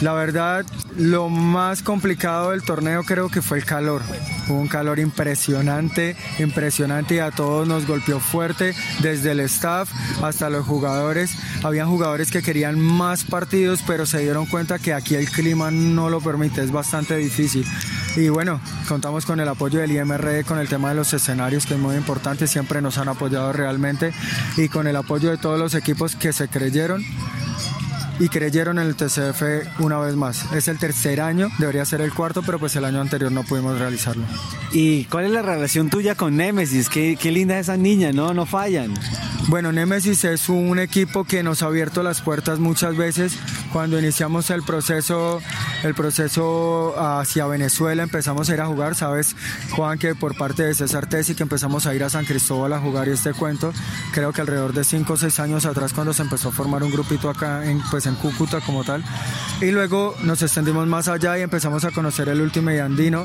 la 0.01 0.13
verdad, 0.13 0.65
lo 0.97 1.29
más 1.29 1.83
complicado 1.83 2.49
del 2.49 2.63
torneo 2.63 3.03
creo 3.03 3.29
que 3.29 3.43
fue 3.43 3.59
el 3.59 3.65
calor. 3.65 4.01
Un 4.49 4.67
calor 4.67 4.99
impresionante, 4.99 6.15
impresionante 6.39 7.15
y 7.15 7.19
a 7.19 7.31
todos 7.31 7.67
nos 7.67 7.85
golpeó 7.85 8.19
fuerte, 8.19 8.75
desde 9.01 9.31
el 9.31 9.39
staff 9.41 9.89
hasta 10.23 10.49
los 10.49 10.65
jugadores. 10.65 11.35
Habían 11.63 11.87
jugadores 11.87 12.31
que 12.31 12.41
querían 12.41 12.79
más 12.79 13.23
partidos, 13.23 13.83
pero 13.85 14.05
se 14.05 14.19
dieron 14.19 14.45
cuenta 14.47 14.79
que 14.79 14.93
aquí 14.93 15.15
el 15.15 15.29
clima 15.29 15.71
no 15.71 16.09
lo 16.09 16.19
permite, 16.19 16.63
es 16.63 16.71
bastante 16.71 17.15
difícil. 17.17 17.65
Y 18.15 18.29
bueno, 18.29 18.59
contamos 18.87 19.25
con 19.25 19.39
el 19.39 19.47
apoyo 19.47 19.79
del 19.79 19.91
IMR 19.91 20.43
con 20.45 20.57
el 20.57 20.67
tema 20.67 20.89
de 20.89 20.95
los 20.95 21.13
escenarios, 21.13 21.65
que 21.65 21.75
es 21.75 21.79
muy 21.79 21.95
importante, 21.95 22.47
siempre 22.47 22.81
nos 22.81 22.97
han 22.97 23.07
apoyado 23.07 23.53
realmente, 23.53 24.13
y 24.57 24.67
con 24.67 24.87
el 24.87 24.95
apoyo 24.95 25.29
de 25.29 25.37
todos 25.37 25.59
los 25.59 25.75
equipos 25.75 26.15
que 26.15 26.33
se 26.33 26.47
creyeron 26.47 27.05
y 28.19 28.29
creyeron 28.29 28.79
en 28.79 28.87
el 28.87 28.95
TCF 28.95 29.79
una 29.79 29.97
vez 29.97 30.15
más. 30.15 30.51
Es 30.53 30.67
el 30.67 30.77
tercer 30.77 31.21
año, 31.21 31.49
debería 31.57 31.85
ser 31.85 32.01
el 32.01 32.13
cuarto, 32.13 32.41
pero 32.43 32.59
pues 32.59 32.75
el 32.75 32.85
año 32.85 33.01
anterior 33.01 33.31
no 33.31 33.43
pudimos 33.43 33.79
realizarlo. 33.79 34.25
¿Y 34.71 35.05
cuál 35.05 35.25
es 35.25 35.31
la 35.31 35.41
relación 35.41 35.89
tuya 35.89 36.15
con 36.15 36.35
Nemesis? 36.35 36.89
Qué, 36.89 37.17
qué 37.19 37.31
linda 37.31 37.57
es 37.57 37.67
esa 37.67 37.77
niña, 37.77 38.11
¿no? 38.11 38.33
No 38.33 38.45
fallan. 38.45 38.93
Bueno, 39.49 39.71
Nemesis 39.71 40.25
es 40.25 40.47
un 40.47 40.77
equipo 40.77 41.23
que 41.23 41.41
nos 41.41 41.63
ha 41.63 41.65
abierto 41.65 42.03
las 42.03 42.21
puertas 42.21 42.59
muchas 42.59 42.95
veces. 42.95 43.35
Cuando 43.73 43.97
iniciamos 43.97 44.51
el 44.51 44.61
proceso, 44.61 45.41
el 45.83 45.95
proceso 45.95 46.93
hacia 46.95 47.47
Venezuela, 47.47 48.03
empezamos 48.03 48.47
a 48.47 48.53
ir 48.53 48.61
a 48.61 48.67
jugar, 48.67 48.93
sabes, 48.93 49.35
Juan, 49.71 49.97
que 49.97 50.13
por 50.13 50.37
parte 50.37 50.61
de 50.61 50.75
César 50.75 51.09
Tesi, 51.09 51.33
que 51.33 51.41
empezamos 51.41 51.87
a 51.87 51.95
ir 51.95 52.03
a 52.03 52.11
San 52.11 52.25
Cristóbal 52.25 52.73
a 52.73 52.79
jugar 52.79 53.07
y 53.07 53.11
este 53.11 53.33
cuento, 53.33 53.73
creo 54.11 54.33
que 54.33 54.41
alrededor 54.41 54.71
de 54.71 54.83
5 54.83 55.13
o 55.13 55.17
6 55.17 55.39
años 55.39 55.65
atrás 55.65 55.93
cuando 55.93 56.13
se 56.13 56.21
empezó 56.21 56.49
a 56.49 56.51
formar 56.51 56.83
un 56.83 56.91
grupito 56.91 57.27
acá 57.27 57.65
en, 57.65 57.81
pues 57.89 58.05
en 58.05 58.13
Cúcuta 58.13 58.61
como 58.61 58.83
tal. 58.83 59.03
Y 59.61 59.71
luego 59.71 60.15
nos 60.21 60.43
extendimos 60.43 60.85
más 60.85 61.07
allá 61.07 61.39
y 61.39 61.41
empezamos 61.41 61.85
a 61.85 61.91
conocer 61.91 62.29
el 62.29 62.39
último 62.41 62.69
y 62.69 62.77
andino, 62.77 63.23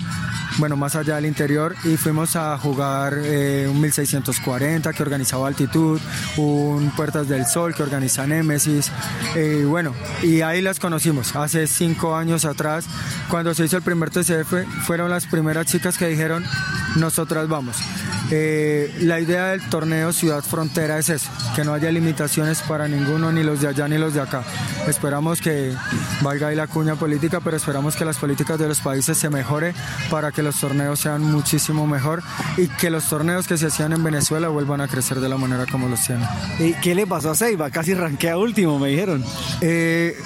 bueno, 0.58 0.76
más 0.76 0.96
allá 0.96 1.16
del 1.16 1.26
interior, 1.26 1.74
y 1.84 1.96
fuimos 1.96 2.36
a 2.36 2.56
jugar 2.58 3.14
eh, 3.16 3.66
un 3.70 3.80
1640 3.80 4.92
que 4.92 5.02
organizaba 5.02 5.48
Altitud, 5.48 6.00
un 6.36 6.90
Puertas 6.96 7.28
del 7.28 7.46
Sol 7.46 7.74
que 7.74 7.82
organiza 7.82 8.26
Némesis, 8.26 8.90
y 9.34 9.64
bueno, 9.64 9.94
y 10.22 10.40
ahí 10.42 10.62
las 10.62 10.78
conocimos. 10.78 11.34
Hace 11.36 11.66
cinco 11.66 12.16
años 12.16 12.44
atrás, 12.44 12.86
cuando 13.28 13.54
se 13.54 13.64
hizo 13.64 13.76
el 13.76 13.82
primer 13.82 14.10
TCF, 14.10 14.84
fueron 14.86 15.10
las 15.10 15.26
primeras 15.26 15.66
chicas 15.66 15.98
que 15.98 16.08
dijeron, 16.08 16.44
nosotras 16.96 17.48
vamos. 17.48 17.76
Eh, 18.30 18.92
la 19.00 19.20
idea 19.20 19.48
del 19.48 19.60
torneo 19.68 20.12
Ciudad 20.12 20.42
Frontera 20.42 20.98
es 20.98 21.08
eso, 21.08 21.30
que 21.54 21.64
no 21.64 21.74
haya 21.74 21.90
limitaciones 21.90 22.62
para 22.62 22.88
ninguno, 22.88 23.32
ni 23.32 23.42
los 23.42 23.60
de 23.60 23.68
allá 23.68 23.88
ni 23.88 23.98
los 23.98 24.14
de 24.14 24.20
acá. 24.20 24.44
Esperamos 24.88 25.40
que 25.40 25.72
valga 26.22 26.48
ahí 26.48 26.56
la 26.56 26.66
cuña 26.66 26.96
política, 26.96 27.40
pero 27.40 27.56
esperamos 27.56 27.96
que 27.96 28.04
las 28.04 28.16
políticas 28.16 28.58
de 28.58 28.68
los 28.68 28.80
países 28.80 29.18
se 29.18 29.30
mejore 29.30 29.74
para 30.10 30.32
que 30.32 30.42
los 30.42 30.58
torneos 30.58 31.00
sean 31.00 31.22
muchísimo 31.22 31.86
mejor 31.86 32.22
y 32.56 32.68
que 32.68 32.90
los 32.90 33.08
torneos 33.08 33.46
que 33.46 33.56
se 33.56 33.66
hacían 33.66 33.92
en 33.92 34.02
Venezuela 34.02 34.48
vuelvan 34.48 34.80
a 34.80 34.88
crecer 34.88 35.20
de 35.20 35.28
la 35.28 35.36
manera 35.36 35.66
como 35.70 35.88
los 35.88 36.00
tienen. 36.00 36.26
¿Y 36.58 36.72
qué 36.74 36.94
le 36.94 37.06
pasó 37.06 37.30
a 37.30 37.34
Seiba? 37.34 37.70
Casi 37.70 37.94
ranquea 37.94 38.38
último, 38.38 38.78
me 38.78 38.88
dijeron. 38.88 39.24
Eh, 39.60 40.16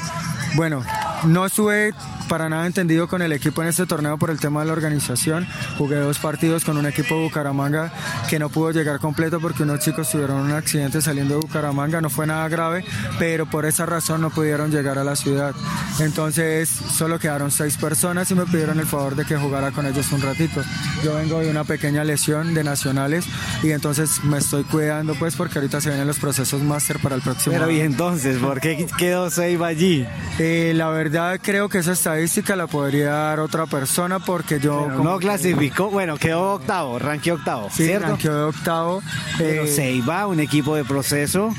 bueno, 0.54 0.82
no 1.24 1.46
estuve 1.46 1.92
para 2.28 2.48
nada 2.48 2.66
entendido 2.66 3.08
con 3.08 3.22
el 3.22 3.32
equipo 3.32 3.62
en 3.62 3.68
este 3.68 3.86
torneo 3.86 4.18
por 4.18 4.30
el 4.30 4.38
tema 4.38 4.60
de 4.60 4.66
la 4.66 4.72
organización. 4.72 5.46
Jugué 5.78 5.96
dos 5.96 6.18
partidos 6.18 6.64
con 6.64 6.76
un 6.76 6.86
equipo 6.86 7.16
de 7.16 7.22
Bucaramanga 7.22 7.90
que 8.28 8.38
no 8.38 8.50
pudo 8.50 8.70
llegar 8.70 9.00
completo 9.00 9.40
porque 9.40 9.62
unos 9.62 9.80
chicos 9.80 10.10
tuvieron 10.10 10.36
un 10.42 10.52
accidente 10.52 11.00
saliendo 11.00 11.34
de 11.34 11.40
Bucaramanga. 11.40 12.00
No 12.00 12.10
fue 12.10 12.26
nada 12.26 12.46
grave, 12.48 12.84
pero 13.18 13.46
por 13.46 13.64
esa 13.64 13.86
razón 13.86 14.20
no 14.20 14.30
pudieron 14.30 14.70
llegar 14.70 14.98
a 14.98 15.04
la 15.04 15.16
ciudad. 15.16 15.54
Entonces 16.00 16.68
solo 16.68 17.18
quedaron 17.18 17.50
seis 17.50 17.76
personas 17.76 18.30
y 18.30 18.34
me 18.34 18.44
pidieron 18.44 18.78
el 18.78 18.86
favor 18.86 19.16
de 19.16 19.24
que 19.24 19.36
jugara 19.36 19.70
con 19.72 19.86
ellos 19.86 20.12
un 20.12 20.20
ratito. 20.20 20.62
Yo 21.02 21.14
vengo 21.14 21.40
de 21.40 21.50
una 21.50 21.64
pequeña 21.64 22.04
lesión 22.04 22.54
de 22.54 22.62
nacionales 22.62 23.24
y 23.62 23.70
entonces 23.70 24.22
me 24.24 24.38
estoy 24.38 24.64
cuidando 24.64 25.14
pues 25.14 25.34
porque 25.34 25.58
ahorita 25.58 25.80
se 25.80 25.88
vienen 25.88 26.06
los 26.06 26.18
procesos 26.18 26.62
máster 26.62 26.98
para 26.98 27.14
el 27.14 27.22
próximo 27.22 27.54
Pero 27.54 27.70
y 27.70 27.80
entonces, 27.80 28.36
¿por 28.38 28.60
qué 28.60 28.86
quedó 28.98 29.30
Seiba 29.30 29.68
allí? 29.68 30.06
Eh, 30.38 30.72
la 30.74 30.88
verdad 30.88 31.07
creo 31.42 31.68
que 31.68 31.78
esa 31.78 31.92
estadística 31.92 32.56
la 32.56 32.66
podría 32.66 33.10
dar 33.10 33.40
otra 33.40 33.66
persona 33.66 34.18
porque 34.18 34.60
yo... 34.60 34.86
Pero 34.88 35.02
no 35.04 35.18
clasificó, 35.18 35.90
bueno, 35.90 36.16
quedó 36.16 36.54
octavo, 36.54 36.98
ranqueó 36.98 37.34
octavo, 37.36 37.68
Sí, 37.72 37.86
¿cierto? 37.86 38.08
ranqueó 38.08 38.48
octavo. 38.48 39.02
Pero 39.36 39.64
Eh, 39.64 39.68
Seiba, 39.68 40.26
un 40.26 40.40
equipo 40.40 40.74
de 40.76 40.84
proceso. 40.84 41.54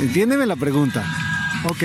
Entiéndeme 0.00 0.46
la 0.46 0.56
pregunta. 0.56 1.04
Ok, 1.64 1.84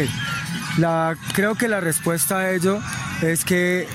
la, 0.78 1.16
creo 1.34 1.56
que 1.56 1.68
la 1.68 1.80
respuesta 1.80 2.38
a 2.40 2.52
ello 2.52 2.80
es 3.22 3.44
que 3.46 3.88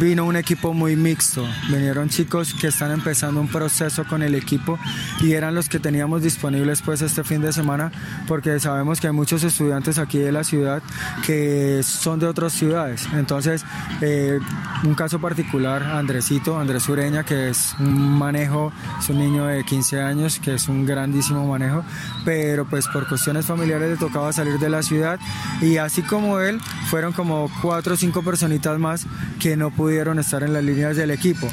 vino 0.00 0.24
un 0.24 0.36
equipo 0.36 0.72
muy 0.72 0.96
mixto. 0.96 1.46
Vinieron 1.68 2.08
chicos 2.08 2.54
que 2.54 2.68
están 2.68 2.90
empezando 2.90 3.40
un 3.40 3.48
proceso 3.48 4.04
con 4.04 4.22
el 4.22 4.34
equipo 4.34 4.78
y 5.20 5.32
eran 5.32 5.54
los 5.54 5.68
que 5.68 5.78
teníamos 5.78 6.22
disponibles 6.22 6.82
pues 6.82 7.02
este 7.02 7.24
fin 7.24 7.40
de 7.40 7.52
semana 7.52 7.92
porque 8.26 8.58
sabemos 8.60 9.00
que 9.00 9.06
hay 9.08 9.12
muchos 9.12 9.42
estudiantes 9.44 9.98
aquí 9.98 10.18
de 10.18 10.32
la 10.32 10.44
ciudad 10.44 10.82
que 11.24 11.82
son 11.82 12.18
de 12.18 12.26
otras 12.26 12.52
ciudades. 12.52 13.06
Entonces, 13.14 13.64
eh, 14.00 14.38
un 14.84 14.94
caso 14.94 15.20
particular, 15.20 15.82
Andresito, 15.82 16.58
Andrés 16.58 16.88
Ureña, 16.88 17.24
que 17.24 17.50
es 17.50 17.74
un 17.78 18.18
manejo, 18.18 18.72
es 18.98 19.08
un 19.08 19.18
niño 19.18 19.46
de 19.46 19.64
15 19.64 20.00
años, 20.00 20.38
que 20.38 20.54
es 20.54 20.68
un 20.68 20.84
grandísimo 20.84 21.46
manejo, 21.46 21.84
pero 22.24 22.64
pues 22.66 22.86
por 22.88 23.08
cuestiones 23.08 23.46
familiares 23.46 23.90
le 23.90 23.96
tocaba 23.96 24.32
salir 24.32 24.58
de 24.58 24.68
la 24.68 24.82
ciudad 24.82 25.18
y 25.60 25.76
así 25.78 26.02
como 26.02 26.40
él, 26.40 26.60
fueron 26.90 27.12
como 27.12 27.50
cuatro 27.62 27.94
o 27.94 27.96
cinco 27.96 28.22
personitas 28.22 28.78
más 28.78 29.06
que 29.38 29.56
no 29.56 29.70
pudieron 29.76 30.18
estar 30.18 30.42
en 30.42 30.52
las 30.52 30.64
líneas 30.64 30.96
del 30.96 31.10
equipo. 31.10 31.48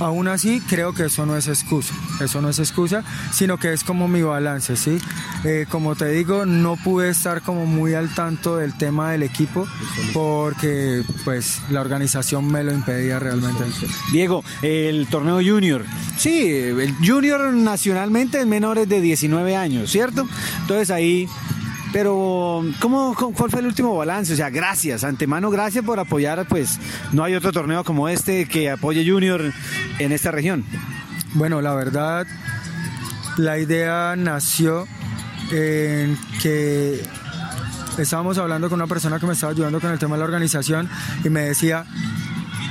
Aún 0.00 0.28
así, 0.28 0.62
creo 0.66 0.94
que 0.94 1.04
eso 1.04 1.26
no 1.26 1.36
es 1.36 1.46
excusa, 1.46 1.92
eso 2.24 2.40
no 2.40 2.48
es 2.48 2.58
excusa, 2.58 3.04
sino 3.32 3.58
que 3.58 3.74
es 3.74 3.84
como 3.84 4.08
mi 4.08 4.22
balance, 4.22 4.74
¿sí? 4.74 4.98
Eh, 5.44 5.66
como 5.68 5.94
te 5.94 6.08
digo, 6.08 6.46
no 6.46 6.76
pude 6.76 7.10
estar 7.10 7.42
como 7.42 7.66
muy 7.66 7.92
al 7.92 8.14
tanto 8.14 8.56
del 8.56 8.76
tema 8.78 9.12
del 9.12 9.22
equipo 9.22 9.68
porque 10.14 11.02
pues 11.24 11.60
la 11.68 11.82
organización 11.82 12.50
me 12.50 12.64
lo 12.64 12.72
impedía 12.72 13.18
realmente. 13.18 13.64
Diego, 14.10 14.42
el 14.62 15.06
torneo 15.08 15.36
junior. 15.36 15.84
Sí, 16.16 16.48
el 16.48 16.94
junior 16.96 17.52
nacionalmente 17.52 18.40
es 18.40 18.46
menores 18.46 18.88
de 18.88 19.02
19 19.02 19.54
años, 19.54 19.90
¿cierto? 19.90 20.26
Entonces 20.62 20.90
ahí... 20.90 21.28
Pero, 21.92 22.64
¿cómo, 22.78 23.14
cuál 23.14 23.50
fue 23.50 23.60
el 23.60 23.66
último 23.66 23.96
balance? 23.96 24.32
O 24.32 24.36
sea, 24.36 24.48
gracias, 24.48 25.02
antemano, 25.02 25.50
gracias 25.50 25.84
por 25.84 25.98
apoyar, 25.98 26.46
pues 26.46 26.78
no 27.12 27.24
hay 27.24 27.34
otro 27.34 27.52
torneo 27.52 27.82
como 27.82 28.08
este 28.08 28.46
que 28.46 28.70
apoye 28.70 29.08
Junior 29.08 29.52
en 29.98 30.12
esta 30.12 30.30
región. 30.30 30.64
Bueno, 31.34 31.60
la 31.60 31.74
verdad, 31.74 32.26
la 33.36 33.58
idea 33.58 34.14
nació 34.16 34.86
en 35.50 36.16
que 36.40 37.02
estábamos 37.98 38.38
hablando 38.38 38.68
con 38.68 38.78
una 38.78 38.86
persona 38.86 39.18
que 39.18 39.26
me 39.26 39.32
estaba 39.32 39.52
ayudando 39.52 39.80
con 39.80 39.90
el 39.90 39.98
tema 39.98 40.14
de 40.14 40.20
la 40.20 40.24
organización 40.24 40.88
y 41.24 41.28
me 41.28 41.40
decía, 41.40 41.86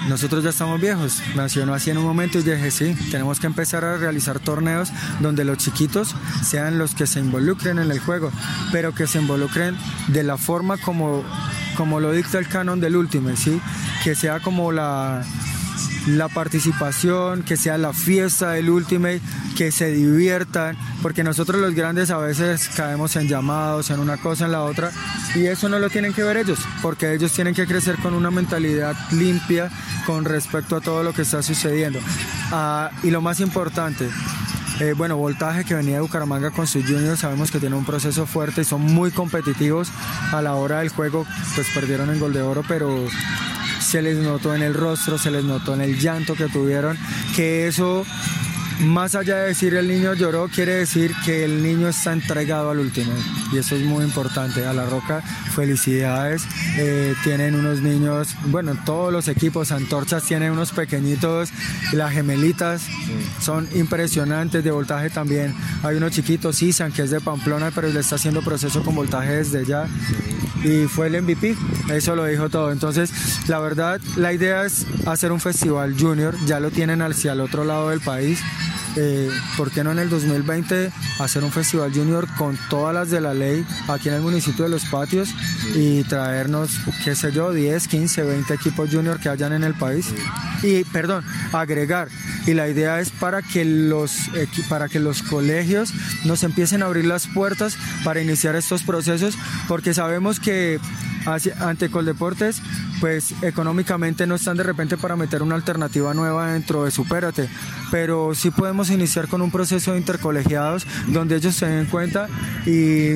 nosotros 0.07 0.43
ya 0.43 0.51
estamos 0.51 0.79
viejos. 0.79 1.21
Me 1.29 1.41
mencionó 1.41 1.73
así 1.73 1.89
en 1.89 1.97
un 1.97 2.05
momento 2.05 2.39
y 2.39 2.43
dije, 2.43 2.71
sí, 2.71 2.95
tenemos 3.11 3.39
que 3.39 3.47
empezar 3.47 3.83
a 3.83 3.97
realizar 3.97 4.39
torneos 4.39 4.91
donde 5.19 5.43
los 5.45 5.57
chiquitos 5.57 6.15
sean 6.43 6.77
los 6.77 6.95
que 6.95 7.07
se 7.07 7.19
involucren 7.19 7.79
en 7.79 7.91
el 7.91 7.99
juego, 7.99 8.31
pero 8.71 8.93
que 8.93 9.07
se 9.07 9.19
involucren 9.19 9.77
de 10.07 10.23
la 10.23 10.37
forma 10.37 10.77
como, 10.77 11.23
como 11.75 11.99
lo 11.99 12.11
dicta 12.11 12.39
el 12.39 12.47
canon 12.47 12.79
del 12.79 12.95
Ultimate, 12.95 13.37
¿sí? 13.37 13.61
Que 14.03 14.15
sea 14.15 14.39
como 14.39 14.71
la, 14.71 15.23
la 16.07 16.27
participación, 16.27 17.43
que 17.43 17.57
sea 17.57 17.77
la 17.77 17.93
fiesta 17.93 18.51
del 18.51 18.69
Ultimate, 18.69 19.21
que 19.57 19.71
se 19.71 19.91
diviertan, 19.91 20.77
porque 21.01 21.23
nosotros 21.23 21.61
los 21.61 21.73
grandes 21.73 22.11
a 22.11 22.17
veces 22.17 22.69
caemos 22.75 23.15
en 23.15 23.27
llamados, 23.27 23.89
en 23.89 23.99
una 23.99 24.17
cosa, 24.17 24.45
en 24.45 24.51
la 24.51 24.63
otra, 24.63 24.91
y 25.35 25.45
eso 25.45 25.69
no 25.69 25.79
lo 25.79 25.89
tienen 25.89 26.13
que 26.13 26.23
ver 26.23 26.37
ellos, 26.37 26.59
porque 26.81 27.13
ellos 27.13 27.33
tienen 27.33 27.53
que 27.53 27.67
crecer 27.67 27.97
con 27.97 28.13
una 28.13 28.31
mentalidad 28.31 28.95
limpia 29.11 29.69
con 30.05 30.25
respecto 30.25 30.77
a 30.77 30.81
todo 30.81 31.03
lo 31.03 31.13
que 31.13 31.23
está 31.23 31.43
sucediendo. 31.43 31.99
Ah, 32.51 32.89
y 33.03 33.11
lo 33.11 33.21
más 33.21 33.39
importante, 33.39 34.09
eh, 34.79 34.93
bueno, 34.93 35.17
Voltaje 35.17 35.65
que 35.65 35.75
venía 35.75 35.95
de 35.95 36.01
Bucaramanga 36.01 36.51
con 36.51 36.65
sus 36.65 36.85
juniors, 36.85 37.19
sabemos 37.19 37.51
que 37.51 37.59
tiene 37.59 37.75
un 37.75 37.83
proceso 37.83 38.25
fuerte 38.25 38.61
y 38.61 38.63
son 38.63 38.81
muy 38.81 39.11
competitivos 39.11 39.91
a 40.31 40.41
la 40.41 40.55
hora 40.55 40.79
del 40.79 40.89
juego, 40.89 41.25
pues 41.55 41.67
perdieron 41.73 42.09
en 42.09 42.19
gol 42.19 42.31
de 42.31 42.41
oro, 42.41 42.63
pero 42.65 43.05
se 43.89 44.03
les 44.03 44.17
notó 44.17 44.53
en 44.53 44.61
el 44.61 44.75
rostro, 44.75 45.17
se 45.17 45.31
les 45.31 45.43
notó 45.43 45.73
en 45.73 45.81
el 45.81 45.99
llanto 45.99 46.35
que 46.35 46.45
tuvieron, 46.45 46.95
que 47.35 47.65
eso 47.65 48.05
más 48.79 49.15
allá 49.15 49.37
de 49.37 49.47
decir 49.47 49.75
el 49.75 49.87
niño 49.87 50.13
lloró, 50.13 50.47
quiere 50.47 50.75
decir 50.75 51.13
que 51.25 51.43
el 51.43 51.61
niño 51.61 51.89
está 51.89 52.13
entregado 52.13 52.69
al 52.69 52.79
último. 52.79 53.11
Y 53.51 53.57
eso 53.57 53.75
es 53.75 53.83
muy 53.83 54.05
importante. 54.05 54.65
A 54.65 54.73
La 54.73 54.85
Roca, 54.85 55.21
felicidades. 55.53 56.43
Eh, 56.77 57.13
tienen 57.23 57.55
unos 57.55 57.81
niños, 57.81 58.35
bueno, 58.45 58.77
todos 58.85 59.11
los 59.11 59.27
equipos, 59.27 59.71
Antorchas 59.71 60.23
tienen 60.23 60.51
unos 60.51 60.71
pequeñitos, 60.71 61.49
las 61.91 62.13
gemelitas 62.13 62.83
son 63.41 63.67
impresionantes 63.73 64.63
de 64.63 64.71
voltaje 64.71 65.09
también. 65.09 65.53
Hay 65.83 65.97
uno 65.97 66.09
chiquito, 66.09 66.53
Sisan, 66.53 66.91
que 66.91 67.03
es 67.03 67.11
de 67.11 67.19
Pamplona, 67.19 67.71
pero 67.73 67.89
le 67.89 67.99
está 67.99 68.15
haciendo 68.15 68.41
proceso 68.41 68.83
con 68.83 68.95
voltaje 68.95 69.37
desde 69.37 69.65
ya. 69.65 69.87
Y 70.63 70.87
fue 70.87 71.07
el 71.07 71.21
MVP, 71.21 71.55
eso 71.91 72.15
lo 72.15 72.25
dijo 72.25 72.49
todo. 72.49 72.71
Entonces, 72.71 73.11
la 73.47 73.59
verdad, 73.59 73.99
la 74.15 74.33
idea 74.33 74.65
es 74.65 74.85
hacer 75.05 75.31
un 75.31 75.39
festival 75.39 75.95
junior, 75.97 76.35
ya 76.45 76.59
lo 76.59 76.69
tienen 76.69 77.01
hacia 77.01 77.33
el 77.33 77.41
otro 77.41 77.63
lado 77.63 77.89
del 77.89 78.01
país 78.01 78.39
eh, 79.01 79.29
¿por 79.55 79.71
qué 79.71 79.81
no 79.81 79.93
en 79.93 79.99
el 79.99 80.09
2020 80.09 80.91
hacer 81.19 81.43
un 81.45 81.53
festival 81.53 81.93
junior 81.93 82.27
con 82.37 82.57
todas 82.69 82.93
las 82.93 83.09
de 83.09 83.21
la 83.21 83.33
ley 83.33 83.65
aquí 83.87 84.09
en 84.09 84.15
el 84.15 84.21
municipio 84.21 84.65
de 84.65 84.69
Los 84.69 84.83
Patios 84.85 85.29
y 85.73 86.03
traernos, 86.03 86.71
qué 87.05 87.15
sé 87.15 87.31
yo, 87.31 87.53
10, 87.53 87.87
15, 87.87 88.23
20 88.23 88.53
equipos 88.53 88.89
junior 88.91 89.17
que 89.17 89.29
hayan 89.29 89.53
en 89.53 89.63
el 89.63 89.73
país? 89.73 90.07
Y, 90.63 90.83
perdón, 90.83 91.23
agregar. 91.53 92.09
Y 92.45 92.53
la 92.53 92.67
idea 92.67 92.99
es 92.99 93.09
para 93.09 93.41
que 93.41 93.63
los, 93.63 94.29
para 94.67 94.89
que 94.89 94.99
los 94.99 95.23
colegios 95.23 95.93
nos 96.25 96.43
empiecen 96.43 96.83
a 96.83 96.87
abrir 96.87 97.05
las 97.05 97.27
puertas 97.27 97.77
para 98.03 98.21
iniciar 98.21 98.57
estos 98.57 98.83
procesos, 98.83 99.37
porque 99.69 99.93
sabemos 99.93 100.41
que 100.41 100.77
ante 101.59 101.89
Coldeportes, 101.89 102.61
pues 102.99 103.33
económicamente 103.41 104.27
no 104.27 104.35
están 104.35 104.57
de 104.57 104.63
repente 104.63 104.97
para 104.97 105.15
meter 105.15 105.41
una 105.41 105.55
alternativa 105.55 106.13
nueva 106.13 106.53
dentro 106.53 106.85
de 106.85 106.91
Supérate, 106.91 107.49
pero 107.91 108.35
sí 108.35 108.51
podemos 108.51 108.89
iniciar 108.89 109.27
con 109.27 109.41
un 109.41 109.51
proceso 109.51 109.93
de 109.93 109.99
intercolegiados 109.99 110.85
donde 111.07 111.35
ellos 111.37 111.55
se 111.55 111.65
den 111.65 111.85
cuenta 111.85 112.27
y, 112.65 113.11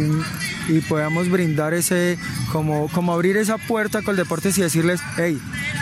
y 0.67 0.79
podamos 0.81 1.29
brindar 1.29 1.73
ese, 1.73 2.17
como, 2.51 2.87
como 2.89 3.13
abrir 3.13 3.37
esa 3.37 3.57
puerta 3.57 4.01
con 4.01 4.15
deportes 4.15 4.57
y 4.57 4.61
decirles, 4.61 5.01
hey, 5.17 5.39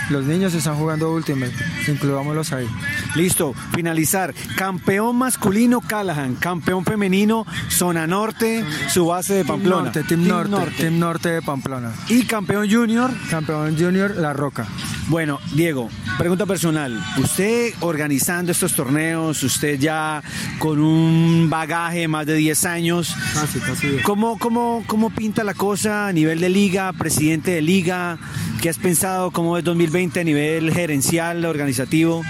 los 0.09 0.25
niños 0.25 0.53
están 0.53 0.75
jugando 0.75 1.11
Ultimate, 1.11 1.53
incluyámoslos 1.87 2.51
ahí. 2.53 2.67
Listo, 3.15 3.53
finalizar. 3.73 4.33
Campeón 4.55 5.17
masculino 5.17 5.81
Callahan, 5.81 6.35
campeón 6.35 6.85
femenino 6.85 7.45
Zona 7.69 8.07
Norte, 8.07 8.63
su 8.89 9.07
base 9.07 9.35
de 9.35 9.45
Pamplona. 9.45 9.91
Team 9.91 10.03
Norte, 10.03 10.15
Team 10.15 10.49
Norte, 10.49 10.75
Team 10.77 10.99
Norte 10.99 11.29
de 11.29 11.41
Pamplona. 11.41 11.91
Y 12.09 12.23
campeón 12.23 12.69
junior. 12.69 13.11
Campeón 13.29 13.77
junior 13.77 14.15
La 14.15 14.33
Roca. 14.33 14.67
Bueno, 15.07 15.39
Diego, 15.53 15.89
pregunta 16.17 16.45
personal. 16.45 16.97
Usted 17.17 17.73
organizando 17.81 18.51
estos 18.51 18.75
torneos, 18.75 19.43
usted 19.43 19.77
ya 19.77 20.23
con 20.57 20.79
un 20.79 21.49
bagaje 21.49 21.99
de 21.99 22.07
más 22.07 22.25
de 22.25 22.35
10 22.35 22.65
años. 22.65 23.15
Casi, 23.33 23.59
casi. 23.59 23.97
¿Cómo, 24.03 24.37
cómo, 24.37 24.70
¿Cómo 24.87 25.09
pinta 25.09 25.43
la 25.43 25.53
cosa 25.53 26.07
a 26.07 26.13
nivel 26.13 26.39
de 26.39 26.49
liga, 26.49 26.91
presidente 26.93 27.51
de 27.51 27.61
liga? 27.61 28.17
¿Qué 28.61 28.69
has 28.69 28.77
pensado 28.77 29.31
cómo 29.31 29.57
es 29.57 29.63
2020 29.63 30.19
a 30.19 30.23
nivel 30.23 30.73
gerencial, 30.73 31.43
organizativo? 31.45 32.23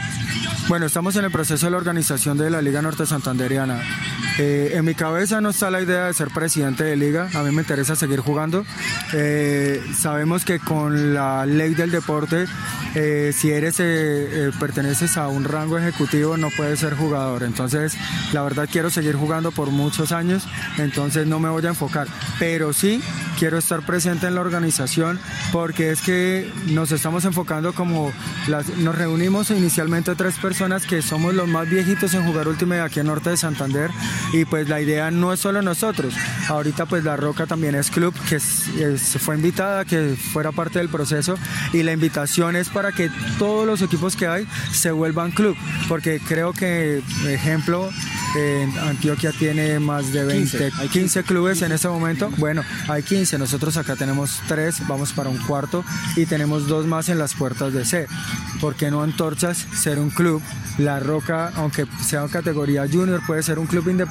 Bueno, 0.68 0.86
estamos 0.88 1.16
en 1.18 1.26
el 1.26 1.32
proceso 1.32 1.68
de 1.68 1.72
la 1.72 1.78
organización 1.78 2.38
de 2.38 2.50
la 2.50 2.62
Liga 2.62 2.82
Norte 2.82 3.06
Santanderiana. 3.06 3.82
Eh, 4.40 4.72
en 4.76 4.86
mi 4.86 4.96
cabeza 4.96 5.42
no 5.42 5.50
está 5.50 5.70
la 5.70 5.82
idea 5.82 6.06
de 6.06 6.14
ser 6.14 6.30
presidente 6.30 6.84
de 6.84 6.96
liga, 6.96 7.30
a 7.34 7.44
mí 7.44 7.52
me 7.52 7.62
interesa 7.62 7.96
seguir 7.96 8.20
jugando. 8.20 8.66
Eh, 9.14 9.84
sabemos 9.98 10.46
que 10.46 10.60
con 10.60 11.14
la 11.14 11.46
ley 11.46 11.74
del 11.74 11.92
deporte, 11.92 12.46
eh, 12.96 13.34
si 13.36 13.52
eres 13.52 13.78
perteneces 14.60 15.18
a 15.18 15.28
un 15.28 15.44
rango 15.44 15.78
ejecutivo 15.78 16.38
no 16.38 16.50
puedes 16.50 16.80
ser 16.80 16.96
jugador. 16.96 17.44
Entonces, 17.44 17.96
la 18.32 18.42
verdad 18.44 18.70
quiero 18.72 18.90
seguir 18.90 19.16
jugando 19.16 19.52
por 19.52 19.70
muchos 19.70 20.12
años, 20.12 20.48
entonces 20.78 21.28
no 21.28 21.40
me 21.40 21.50
voy 21.50 21.66
a 21.66 21.70
enfocar. 21.70 22.08
Pero 22.40 22.74
sí 22.74 23.02
quiero 23.38 23.58
estar 23.58 23.82
presente 23.86 24.28
en 24.28 24.36
la 24.36 24.42
organización 24.42 25.20
porque 25.52 25.92
es 25.92 26.02
que 26.02 26.52
nos 26.68 26.92
estamos 26.92 27.26
enfocando 27.26 27.74
como 27.74 28.12
nos 28.78 28.96
reunimos 28.96 29.50
inicialmente 29.52 30.16
tres 30.16 30.38
personas 30.38 30.86
que 30.86 31.02
somos 31.02 31.34
los 31.34 31.48
más 31.48 31.70
viejitos 31.70 32.14
en 32.14 32.26
jugar 32.26 32.48
Ultimate 32.48 32.82
aquí 32.82 33.00
en 33.00 33.08
Norte 33.08 33.32
de 33.32 33.38
Santander 33.38 33.90
y 34.34 34.46
pues 34.46 34.70
la 34.70 34.82
idea 34.82 35.12
no 35.12 35.34
es 35.34 35.40
solo 35.40 35.62
nosotros. 35.62 36.14
Ahorita 36.48 36.86
pues 36.86 37.04
La 37.04 37.16
Roca 37.18 37.46
también 37.46 37.76
es 37.76 37.90
club 37.90 38.14
que 38.30 38.40
fue 38.40 39.36
invitada 39.36 39.86
que 39.86 40.16
fuera 40.16 40.52
parte 40.52 40.80
del 40.80 40.90
proceso 40.90 41.36
y 41.74 41.84
la 41.84 41.92
invitación 41.92 42.56
es 42.56 42.70
para 42.70 42.92
que 42.92 43.10
todos 43.38 43.66
los 43.66 43.82
equipos 43.82 44.16
que 44.16 44.28
hay 44.28 44.48
se 44.72 44.92
vuelvan 44.92 45.32
club 45.32 45.56
porque 45.88 46.20
creo 46.26 46.54
que 46.54 47.02
ejemplo 47.28 47.90
en 48.36 48.78
Antioquia 48.80 49.32
tiene 49.32 49.80
más 49.80 50.14
de 50.14 50.24
20, 50.24 50.72
15, 50.92 51.24
clubes 51.24 51.62
en 51.62 51.74
este 51.74 51.90
momento. 51.90 52.30
Bueno, 52.38 52.64
hay 52.88 53.04
15, 53.04 53.38
nosotros 53.38 53.76
acá 53.76 53.96
tenemos 53.96 54.40
3, 54.48 54.88
vamos 54.88 55.12
para 55.12 55.30
un 55.30 55.38
cuarto 55.38 55.84
y 56.16 56.26
tenemos 56.26 56.68
dos 56.68 56.86
más 56.86 57.10
en 57.10 57.18
las 57.18 57.34
puertas 57.34 57.74
de 57.74 57.84
C. 57.84 58.08
¿Por 58.62 58.76
qué 58.76 58.90
no 58.90 59.02
Antorchas 59.02 59.66
ser 59.74 60.00
un 60.00 60.10
club? 60.10 60.42
La 60.78 61.00
Roca, 61.00 61.52
aunque 61.56 61.86
sea 62.02 62.26
categoría 62.28 62.88
junior, 62.90 63.22
puede 63.28 63.44
ser 63.44 63.60
un 63.60 63.68
club 63.68 63.90
independiente 63.90 64.11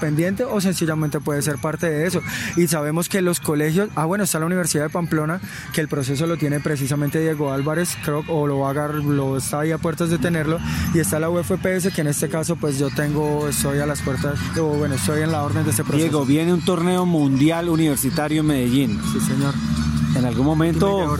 o 0.50 0.60
sencillamente 0.60 1.20
puede 1.20 1.42
ser 1.42 1.58
parte 1.58 1.88
de 1.88 2.06
eso. 2.06 2.20
Y 2.56 2.66
sabemos 2.68 3.08
que 3.08 3.20
los 3.20 3.40
colegios, 3.40 3.90
ah 3.94 4.04
bueno, 4.04 4.24
está 4.24 4.38
la 4.38 4.46
Universidad 4.46 4.84
de 4.84 4.90
Pamplona, 4.90 5.40
que 5.72 5.80
el 5.80 5.88
proceso 5.88 6.26
lo 6.26 6.36
tiene 6.36 6.60
precisamente 6.60 7.20
Diego 7.20 7.52
Álvarez, 7.52 7.96
creo, 8.04 8.24
o 8.28 8.46
lo 8.46 8.60
va 8.60 8.68
a 8.68 8.70
agarrar, 8.70 8.96
lo 8.96 9.36
está 9.36 9.60
ahí 9.60 9.72
a 9.72 9.78
puertas 9.78 10.10
de 10.10 10.18
tenerlo, 10.18 10.58
y 10.94 10.98
está 10.98 11.18
la 11.18 11.28
UFPS, 11.30 11.92
que 11.94 12.00
en 12.00 12.08
este 12.08 12.28
caso 12.28 12.56
pues 12.56 12.78
yo 12.78 12.88
tengo, 12.90 13.48
estoy 13.48 13.78
a 13.78 13.86
las 13.86 14.00
puertas, 14.00 14.38
o 14.58 14.68
bueno, 14.68 14.94
estoy 14.94 15.22
en 15.22 15.32
la 15.32 15.42
orden 15.42 15.64
de 15.64 15.70
ese 15.70 15.84
proceso. 15.84 16.02
Diego, 16.02 16.24
viene 16.24 16.52
un 16.52 16.64
torneo 16.64 17.06
mundial 17.06 17.68
universitario 17.68 18.40
en 18.40 18.46
Medellín. 18.46 19.00
Sí, 19.12 19.20
señor. 19.20 19.54
En 20.16 20.24
algún 20.24 20.46
momento... 20.46 21.16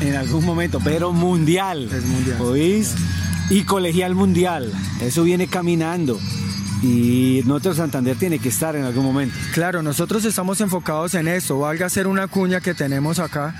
En 0.00 0.16
algún 0.16 0.44
momento, 0.44 0.80
pero 0.82 1.12
mundial. 1.12 1.88
Es 1.90 2.04
mundial. 2.04 2.40
¿Oís? 2.40 2.94
Y 3.48 3.62
colegial 3.62 4.14
mundial. 4.14 4.72
Eso 5.00 5.22
viene 5.22 5.46
caminando 5.46 6.18
y 6.82 7.42
Norte 7.46 7.72
Santander 7.74 8.16
tiene 8.16 8.40
que 8.40 8.48
estar 8.48 8.74
en 8.74 8.84
algún 8.84 9.04
momento. 9.04 9.36
Claro, 9.54 9.82
nosotros 9.82 10.24
estamos 10.24 10.60
enfocados 10.60 11.14
en 11.14 11.28
eso. 11.28 11.60
Valga 11.60 11.88
ser 11.88 12.08
una 12.08 12.26
cuña 12.26 12.60
que 12.60 12.74
tenemos 12.74 13.20
acá. 13.20 13.54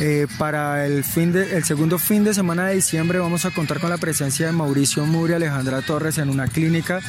Eh, 0.00 0.28
para 0.38 0.86
el, 0.86 1.02
fin 1.02 1.32
de, 1.32 1.60
segundo 1.64 1.98
fin 1.98 2.22
de 2.22 2.32
semana 2.32 2.66
de 2.66 2.76
diciembre 2.76 3.18
vamos 3.18 3.44
a 3.44 3.50
contar 3.50 3.80
con 3.80 3.90
la 3.90 3.98
presencia 3.98 4.46
de 4.46 4.52
Mauricio 4.52 5.04
Muri 5.06 5.32
y 5.32 5.36
Alejandra 5.36 5.82
Torres 5.82 6.18
en 6.18 6.30
una 6.30 6.46
clínica 6.46 7.00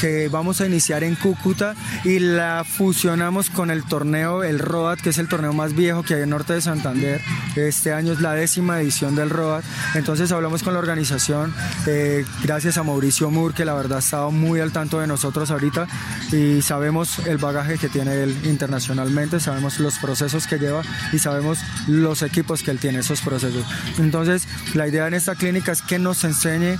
que 0.00 0.28
vamos 0.28 0.60
a 0.60 0.66
iniciar 0.66 1.02
en 1.02 1.16
Cúcuta 1.16 1.74
y 2.04 2.20
la 2.20 2.64
fusionamos 2.64 3.50
con 3.50 3.72
el 3.72 3.82
torneo, 3.82 4.44
el 4.44 4.60
ROAT, 4.60 5.00
que 5.00 5.10
es 5.10 5.18
el 5.18 5.28
torneo 5.28 5.52
más 5.52 5.74
viejo 5.74 6.04
que 6.04 6.14
hay 6.14 6.22
en 6.22 6.30
Norte 6.30 6.52
de 6.52 6.60
Santander. 6.60 7.20
Este 7.56 7.92
año 7.92 8.12
es 8.12 8.20
la 8.20 8.34
décima 8.34 8.80
edición 8.80 9.16
del 9.16 9.30
ROAT. 9.30 9.64
Entonces 9.94 10.30
hablamos 10.30 10.62
con 10.62 10.74
la 10.74 10.78
organización, 10.78 11.52
eh, 11.86 12.24
gracias 12.44 12.78
a 12.78 12.84
Mauricio 12.84 13.28
Mur, 13.30 13.54
que 13.54 13.64
la 13.64 13.74
verdad 13.74 13.96
ha 13.96 14.00
estado 14.00 14.30
muy 14.30 14.60
al 14.60 14.70
tanto 14.70 15.00
de 15.00 15.08
nosotros 15.08 15.15
nosotros 15.16 15.50
ahorita 15.50 15.88
y 16.30 16.60
sabemos 16.60 17.20
el 17.20 17.38
bagaje 17.38 17.78
que 17.78 17.88
tiene 17.88 18.22
él 18.22 18.36
internacionalmente, 18.44 19.40
sabemos 19.40 19.80
los 19.80 19.98
procesos 19.98 20.46
que 20.46 20.58
lleva 20.58 20.82
y 21.10 21.18
sabemos 21.18 21.58
los 21.86 22.20
equipos 22.20 22.62
que 22.62 22.70
él 22.70 22.78
tiene, 22.78 22.98
esos 22.98 23.22
procesos. 23.22 23.64
Entonces, 23.98 24.46
la 24.74 24.86
idea 24.86 25.08
en 25.08 25.14
esta 25.14 25.34
clínica 25.34 25.72
es 25.72 25.80
que 25.80 25.98
nos 25.98 26.22
enseñe 26.24 26.76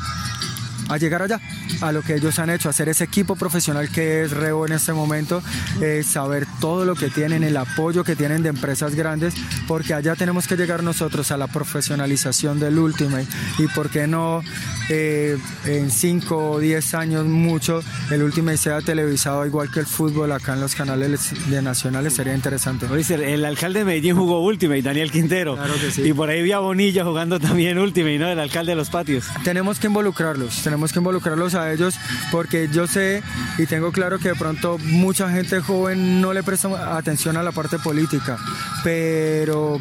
a 0.88 0.96
llegar 0.98 1.22
allá, 1.22 1.40
a 1.80 1.92
lo 1.92 2.02
que 2.02 2.14
ellos 2.14 2.38
han 2.38 2.50
hecho, 2.50 2.68
hacer 2.68 2.88
ese 2.88 3.04
equipo 3.04 3.36
profesional 3.36 3.88
que 3.88 4.22
es 4.22 4.30
Rebo 4.30 4.66
en 4.66 4.72
este 4.72 4.92
momento, 4.92 5.42
eh, 5.80 6.02
saber 6.04 6.46
todo 6.60 6.84
lo 6.84 6.94
que 6.94 7.08
tienen, 7.08 7.42
el 7.42 7.56
apoyo 7.56 8.04
que 8.04 8.16
tienen 8.16 8.42
de 8.42 8.50
empresas 8.50 8.94
grandes, 8.94 9.34
porque 9.66 9.94
allá 9.94 10.14
tenemos 10.14 10.46
que 10.46 10.56
llegar 10.56 10.82
nosotros 10.82 11.30
a 11.30 11.36
la 11.36 11.46
profesionalización 11.46 12.60
del 12.60 12.78
Ultimate 12.78 13.26
y 13.58 13.66
por 13.68 13.90
qué 13.90 14.06
no 14.06 14.42
eh, 14.88 15.36
en 15.64 15.90
5 15.90 16.50
o 16.50 16.58
10 16.60 16.94
años 16.94 17.26
mucho 17.26 17.80
el 18.10 18.22
Ultimate 18.22 18.56
sea 18.56 18.80
televisado 18.80 19.44
igual 19.44 19.70
que 19.70 19.80
el 19.80 19.86
fútbol 19.86 20.32
acá 20.32 20.54
en 20.54 20.60
los 20.60 20.74
canales 20.74 21.32
de 21.50 21.62
nacionales 21.62 22.14
sería 22.14 22.34
interesante. 22.34 22.86
el 22.86 23.44
alcalde 23.44 23.80
de 23.80 23.84
Medellín 23.84 24.16
jugó 24.16 24.44
Ultimate, 24.44 24.82
Daniel 24.82 25.10
Quintero, 25.10 25.58
y 25.96 26.12
por 26.12 26.30
ahí 26.30 26.42
vi 26.42 26.52
a 26.52 26.60
Bonilla 26.60 27.04
jugando 27.04 27.40
también 27.40 27.78
Ultimate, 27.78 28.18
¿no? 28.18 28.28
El 28.28 28.38
alcalde 28.38 28.72
de 28.72 28.76
los 28.76 28.90
patios. 28.90 29.26
Tenemos 29.42 29.78
que 29.78 29.88
involucrarlos, 29.88 30.62
tenemos 30.62 30.75
que 30.92 30.98
involucrarlos 30.98 31.54
a 31.54 31.72
ellos 31.72 31.94
porque 32.30 32.68
yo 32.68 32.86
sé 32.86 33.22
y 33.58 33.66
tengo 33.66 33.92
claro 33.92 34.18
que 34.18 34.28
de 34.28 34.34
pronto 34.34 34.78
mucha 34.78 35.30
gente 35.30 35.60
joven 35.60 36.20
no 36.20 36.32
le 36.32 36.42
presta 36.42 36.96
atención 36.96 37.36
a 37.36 37.42
la 37.42 37.52
parte 37.52 37.78
política, 37.78 38.36
pero 38.84 39.80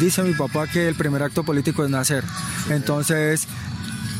dice 0.00 0.22
mi 0.22 0.34
papá 0.34 0.66
que 0.66 0.88
el 0.88 0.94
primer 0.94 1.22
acto 1.22 1.44
político 1.44 1.84
es 1.84 1.90
nacer. 1.90 2.24
Entonces, 2.70 3.46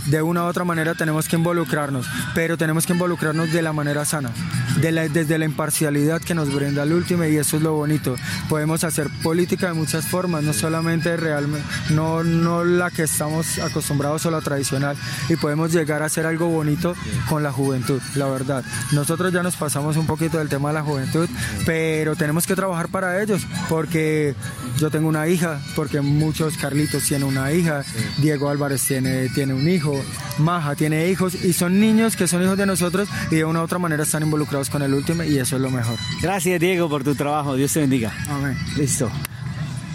de 0.07 0.23
una 0.23 0.45
u 0.45 0.47
otra 0.47 0.65
manera 0.65 0.95
tenemos 0.95 1.29
que 1.29 1.37
involucrarnos, 1.37 2.07
pero 2.35 2.57
tenemos 2.57 2.87
que 2.87 2.93
involucrarnos 2.93 3.53
de 3.53 3.63
la 3.63 3.73
manera 3.73 4.05
sana. 4.05 4.31
Desde 4.77 5.39
la 5.39 5.45
imparcialidad 5.45 6.21
que 6.21 6.35
nos 6.35 6.53
brinda 6.53 6.83
el 6.83 6.93
último 6.93 7.25
y 7.25 7.37
eso 7.37 7.57
es 7.57 7.63
lo 7.63 7.75
bonito. 7.75 8.17
Podemos 8.49 8.85
hacer 8.85 9.09
política 9.23 9.69
de 9.69 9.73
muchas 9.75 10.07
formas, 10.07 10.43
no 10.43 10.53
solamente 10.53 11.17
realmente, 11.17 11.67
no, 11.91 12.23
no 12.23 12.65
la 12.65 12.91
que 12.91 13.03
estamos 13.03 13.59
acostumbrados 13.59 14.27
o 14.27 14.31
la 14.31 14.41
tradicional, 14.41 14.97
y 15.29 15.37
podemos 15.37 15.73
llegar 15.73 16.03
a 16.03 16.07
hacer 16.07 16.27
algo 16.27 16.49
bonito 16.49 16.95
con 17.29 17.43
la 17.43 17.53
juventud, 17.53 18.01
la 18.15 18.27
verdad. 18.27 18.65
Nosotros 18.93 19.33
ya 19.33 19.43
nos 19.43 19.57
pasamos 19.57 19.97
un 19.97 20.07
poquito 20.07 20.39
del 20.39 20.49
tema 20.49 20.69
de 20.69 20.75
la 20.75 20.83
juventud, 20.83 21.29
pero 21.67 22.17
tenemos 22.17 22.47
que 22.47 22.55
trabajar 22.55 22.89
para 22.89 23.23
ellos, 23.23 23.47
porque 23.69 24.35
yo 24.79 24.91
tengo 24.91 25.09
una 25.09 25.29
hija, 25.29 25.61
porque 25.75 26.01
muchos 26.01 26.57
Carlitos 26.57 27.05
tienen 27.05 27.29
una 27.29 27.53
hija, 27.53 27.85
Diego 28.19 28.49
Álvarez 28.49 28.83
tiene, 28.83 29.29
tiene 29.31 29.55
un 29.55 29.69
hijo, 29.69 30.01
Maja 30.39 30.75
tiene 30.75 31.09
hijos, 31.09 31.35
y 31.35 31.53
son 31.53 31.81
niños 31.81 32.17
que 32.17 32.29
son 32.29 32.43
hijos 32.43 32.57
de 32.57 32.67
nosotros 32.67 33.09
y 33.31 33.37
de 33.37 33.45
una 33.45 33.61
u 33.61 33.65
otra 33.65 33.79
manera 33.79 34.03
están 34.03 34.23
involucrados 34.23 34.58
con 34.69 34.83
el 34.83 34.93
último 34.93 35.23
y 35.23 35.39
eso 35.39 35.57
es 35.57 35.63
lo 35.63 35.71
mejor. 35.71 35.97
Gracias 36.21 36.61
Diego 36.61 36.89
por 36.89 37.05
tu 37.05 37.15
trabajo, 37.15 37.55
Dios 37.55 37.73
te 37.73 37.81
bendiga. 37.81 38.13
Amén. 38.29 38.57
Listo. 38.77 39.11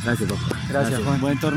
Gracias, 0.04 0.30
papá. 0.30 0.60
Gracias, 0.70 1.02
Juan. 1.04 1.22
Buen 1.22 1.40
torneo. 1.40 1.52